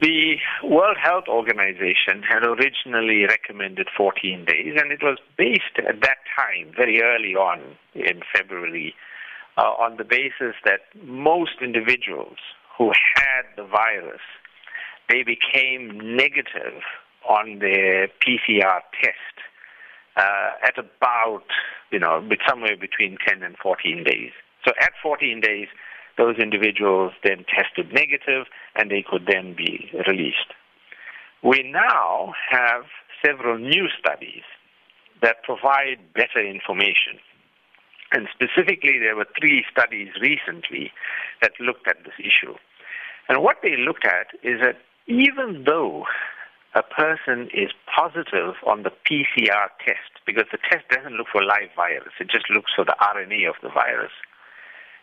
The 0.00 0.36
World 0.62 0.96
Health 0.96 1.24
Organization 1.28 2.22
had 2.22 2.44
originally 2.44 3.24
recommended 3.24 3.88
14 3.96 4.44
days, 4.44 4.78
and 4.78 4.92
it 4.92 5.02
was 5.02 5.18
based 5.36 5.78
at 5.78 6.00
that 6.02 6.18
time, 6.36 6.72
very 6.76 7.02
early 7.02 7.34
on 7.34 7.60
in 7.94 8.20
February, 8.34 8.94
uh, 9.58 9.74
on 9.78 9.96
the 9.96 10.04
basis 10.04 10.54
that 10.64 10.82
most 11.02 11.60
individuals 11.60 12.38
who 12.78 12.92
had 13.16 13.42
the 13.56 13.64
virus, 13.64 14.22
they 15.08 15.24
became 15.24 16.16
negative 16.16 16.82
on 17.28 17.58
their 17.58 18.06
PCR 18.22 18.80
test 19.02 19.36
uh, 20.16 20.50
at 20.62 20.78
about, 20.78 21.44
you 21.90 21.98
know, 21.98 22.22
somewhere 22.48 22.76
between 22.76 23.18
10 23.26 23.42
and 23.42 23.56
14 23.58 24.04
days. 24.04 24.30
So 24.64 24.72
at 24.80 24.92
14 25.02 25.40
days, 25.40 25.66
those 26.18 26.36
individuals 26.38 27.12
then 27.24 27.44
tested 27.48 27.92
negative 27.92 28.46
and 28.76 28.90
they 28.90 29.04
could 29.08 29.26
then 29.26 29.54
be 29.56 29.90
released. 30.06 30.52
We 31.42 31.62
now 31.62 32.34
have 32.50 32.84
several 33.24 33.58
new 33.58 33.88
studies 33.98 34.42
that 35.22 35.42
provide 35.42 35.98
better 36.14 36.44
information. 36.44 37.18
And 38.12 38.28
specifically, 38.34 38.98
there 39.00 39.16
were 39.16 39.26
three 39.38 39.64
studies 39.70 40.08
recently 40.20 40.92
that 41.40 41.52
looked 41.58 41.88
at 41.88 42.04
this 42.04 42.14
issue. 42.18 42.54
And 43.28 43.42
what 43.42 43.58
they 43.62 43.76
looked 43.76 44.04
at 44.04 44.28
is 44.42 44.60
that 44.60 44.78
even 45.06 45.64
though 45.64 46.04
a 46.74 46.82
person 46.82 47.48
is 47.54 47.70
positive 47.86 48.54
on 48.66 48.82
the 48.82 48.92
PCR 49.08 49.68
test, 49.84 50.12
because 50.26 50.44
the 50.52 50.58
test 50.70 50.88
doesn't 50.90 51.14
look 51.14 51.28
for 51.32 51.42
live 51.42 51.70
virus, 51.74 52.12
it 52.20 52.28
just 52.28 52.50
looks 52.50 52.72
for 52.74 52.84
the 52.84 52.96
RNA 53.00 53.48
of 53.48 53.56
the 53.62 53.68
virus 53.68 54.12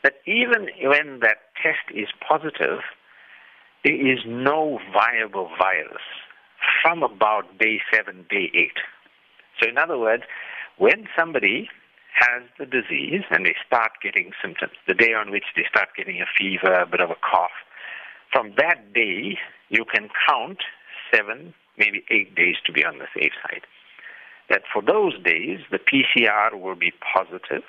that 0.04 0.16
even 0.26 0.70
when 0.84 1.20
that 1.22 1.38
test 1.62 1.94
is 1.94 2.08
positive, 2.28 2.80
there 3.84 3.96
is 3.96 4.20
no 4.26 4.80
viable 4.94 5.50
virus 5.58 6.02
from 6.82 7.04
about 7.04 7.58
day 7.58 7.80
seven, 7.94 8.26
day 8.30 8.52
eight. 8.54 8.80
So, 9.60 9.70
in 9.70 9.78
other 9.78 9.98
words, 9.98 10.24
when 10.78 11.08
somebody 11.18 11.70
has 12.14 12.44
the 12.58 12.66
disease 12.66 13.24
and 13.30 13.46
they 13.46 13.56
start 13.66 13.92
getting 14.02 14.32
symptoms, 14.42 14.74
the 14.88 14.94
day 14.94 15.14
on 15.14 15.32
which 15.32 15.46
they 15.56 15.64
start 15.70 15.90
getting 15.96 16.22
a 16.22 16.26
fever, 16.38 16.74
a 16.74 16.86
bit 16.86 17.02
of 17.02 17.10
a 17.10 17.16
cough, 17.16 17.52
from 18.32 18.54
that 18.58 18.94
day, 18.94 19.38
you 19.70 19.86
can 19.86 20.10
count 20.28 20.60
seven, 21.14 21.54
maybe 21.78 22.04
eight 22.12 22.36
days 22.36 22.56
to 22.66 22.72
be 22.72 22.86
on 22.86 23.00
the 23.00 23.08
safe 23.18 23.32
side. 23.44 23.62
That 24.50 24.64
for 24.72 24.82
those 24.82 25.14
days, 25.24 25.60
the 25.72 25.80
PCR 25.80 26.60
will 26.60 26.76
be 26.76 26.92
positive 27.14 27.64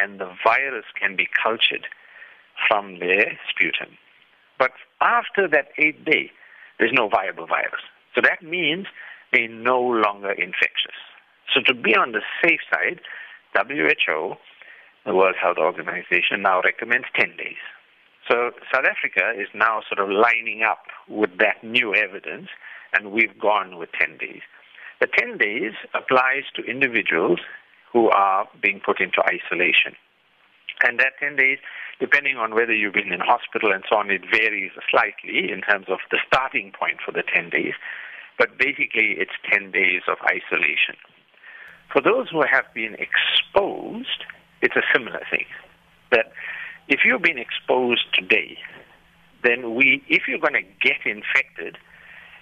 and 0.00 0.20
the 0.20 0.30
virus 0.44 0.84
can 0.98 1.16
be 1.16 1.28
cultured 1.42 1.86
from 2.68 2.98
their 2.98 3.38
sputum. 3.48 3.96
But 4.58 4.72
after 5.00 5.48
that 5.48 5.68
eighth 5.78 6.04
day, 6.04 6.30
there's 6.78 6.92
no 6.92 7.08
viable 7.08 7.46
virus. 7.46 7.82
So 8.14 8.20
that 8.22 8.42
means 8.42 8.86
they're 9.32 9.48
no 9.48 9.80
longer 9.80 10.32
infectious. 10.32 10.98
So 11.52 11.60
to 11.66 11.74
be 11.74 11.94
on 11.94 12.12
the 12.12 12.22
safe 12.42 12.60
side, 12.70 13.00
WHO, 13.54 14.34
the 15.04 15.14
World 15.14 15.34
Health 15.40 15.58
Organization, 15.58 16.42
now 16.42 16.60
recommends 16.62 17.06
10 17.18 17.36
days. 17.36 17.60
So 18.28 18.52
South 18.72 18.84
Africa 18.84 19.32
is 19.36 19.48
now 19.54 19.82
sort 19.88 19.98
of 19.98 20.14
lining 20.14 20.62
up 20.62 20.84
with 21.08 21.38
that 21.38 21.62
new 21.64 21.94
evidence, 21.94 22.48
and 22.92 23.10
we've 23.10 23.38
gone 23.38 23.78
with 23.78 23.90
10 23.98 24.18
days. 24.18 24.42
The 25.00 25.08
10 25.18 25.38
days 25.38 25.72
applies 25.94 26.44
to 26.54 26.62
individuals 26.62 27.40
who 27.92 28.08
are 28.08 28.48
being 28.60 28.80
put 28.84 29.00
into 29.00 29.20
isolation. 29.20 29.94
And 30.82 30.98
that 30.98 31.12
10 31.20 31.36
days, 31.36 31.58
depending 32.00 32.36
on 32.36 32.54
whether 32.54 32.74
you've 32.74 32.94
been 32.94 33.12
in 33.12 33.20
hospital 33.20 33.72
and 33.72 33.84
so 33.88 33.96
on, 33.96 34.10
it 34.10 34.22
varies 34.30 34.72
slightly 34.90 35.52
in 35.52 35.60
terms 35.60 35.86
of 35.88 35.98
the 36.10 36.18
starting 36.26 36.72
point 36.72 36.98
for 37.04 37.12
the 37.12 37.22
10 37.22 37.50
days. 37.50 37.74
But 38.38 38.58
basically, 38.58 39.14
it's 39.18 39.36
10 39.52 39.70
days 39.70 40.02
of 40.08 40.16
isolation. 40.24 40.96
For 41.92 42.00
those 42.00 42.28
who 42.30 42.42
have 42.42 42.64
been 42.74 42.96
exposed, 42.96 44.24
it's 44.62 44.74
a 44.74 44.82
similar 44.92 45.20
thing. 45.30 45.44
That 46.10 46.32
if 46.88 47.00
you've 47.04 47.22
been 47.22 47.38
exposed 47.38 48.06
today, 48.14 48.56
then 49.44 49.74
we, 49.74 50.02
if 50.08 50.22
you're 50.26 50.38
going 50.38 50.54
to 50.54 50.66
get 50.80 51.04
infected, 51.04 51.76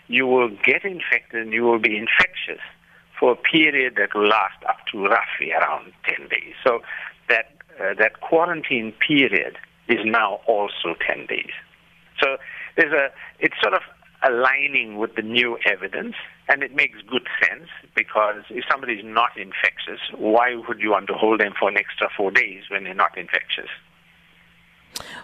you 0.07 0.27
will 0.27 0.51
get 0.65 0.85
infected 0.85 1.43
and 1.43 1.53
you 1.53 1.65
will 1.65 1.79
be 1.79 1.97
infectious 1.97 2.63
for 3.21 3.33
a 3.33 3.37
period 3.37 3.97
that 3.97 4.15
will 4.15 4.27
last 4.27 4.57
up 4.67 4.79
to 4.91 5.05
roughly 5.05 5.53
around 5.53 5.93
10 6.09 6.29
days. 6.29 6.55
So 6.65 6.81
that, 7.29 7.53
uh, 7.79 7.95
that 7.99 8.21
quarantine 8.21 8.95
period 9.07 9.59
is 9.89 9.99
now 10.05 10.41
also 10.47 10.97
10 11.07 11.27
days. 11.27 11.53
So 12.19 12.39
there's 12.77 12.93
a, 12.93 13.11
it's 13.39 13.55
sort 13.63 13.75
of 13.75 13.83
aligning 14.23 14.99
with 14.99 15.15
the 15.17 15.23
new 15.23 15.59
evidence, 15.67 16.15
and 16.49 16.63
it 16.63 16.75
makes 16.75 16.99
good 17.09 17.27
sense 17.43 17.69
because 17.95 18.43
if 18.51 18.65
somebody 18.71 18.95
is 18.95 19.05
not 19.05 19.31
infectious, 19.37 20.01
why 20.17 20.55
would 20.69 20.81
you 20.81 20.91
want 20.91 21.07
to 21.09 21.15
hold 21.15 21.41
them 21.41 21.53
for 21.59 21.69
an 21.69 21.77
extra 21.77 22.09
four 22.17 22.31
days 22.31 22.65
when 22.71 22.85
they're 22.85 22.95
not 22.95 23.17
infectious? 23.17 23.71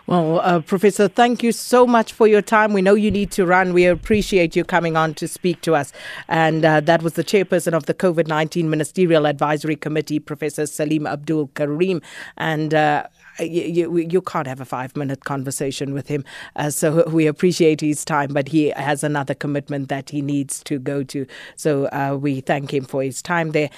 Well, 0.06 0.40
uh, 0.40 0.60
Professor, 0.60 1.08
thank 1.08 1.42
you 1.42 1.52
so 1.52 1.86
much 1.86 2.12
for 2.12 2.26
your 2.26 2.42
time. 2.42 2.72
We 2.72 2.80
know 2.82 2.94
you 2.94 3.10
need 3.10 3.30
to 3.32 3.44
run. 3.44 3.72
We 3.72 3.86
appreciate 3.86 4.54
you 4.54 4.64
coming 4.64 4.96
on 4.96 5.14
to 5.14 5.26
speak 5.26 5.60
to 5.62 5.74
us. 5.74 5.92
And 6.28 6.64
uh, 6.64 6.80
that 6.80 7.02
was 7.02 7.14
the 7.14 7.24
chairperson 7.24 7.72
of 7.72 7.86
the 7.86 7.94
COVID 7.94 8.28
19 8.28 8.70
Ministerial 8.70 9.26
Advisory 9.26 9.76
Committee, 9.76 10.20
Professor 10.20 10.66
Salim 10.66 11.06
Abdool 11.06 11.48
Karim. 11.54 12.00
And 12.36 12.72
uh, 12.72 13.06
you, 13.40 13.96
you 13.96 14.22
can't 14.22 14.46
have 14.46 14.60
a 14.60 14.64
five 14.64 14.96
minute 14.96 15.24
conversation 15.24 15.92
with 15.92 16.08
him. 16.08 16.24
Uh, 16.54 16.70
so 16.70 17.08
we 17.10 17.26
appreciate 17.26 17.80
his 17.80 18.04
time, 18.04 18.32
but 18.32 18.48
he 18.48 18.70
has 18.70 19.02
another 19.04 19.34
commitment 19.34 19.88
that 19.88 20.10
he 20.10 20.22
needs 20.22 20.62
to 20.64 20.78
go 20.78 21.02
to. 21.04 21.26
So 21.56 21.86
uh, 21.86 22.16
we 22.20 22.40
thank 22.40 22.72
him 22.72 22.84
for 22.84 23.02
his 23.02 23.20
time 23.22 23.52
there. 23.52 23.70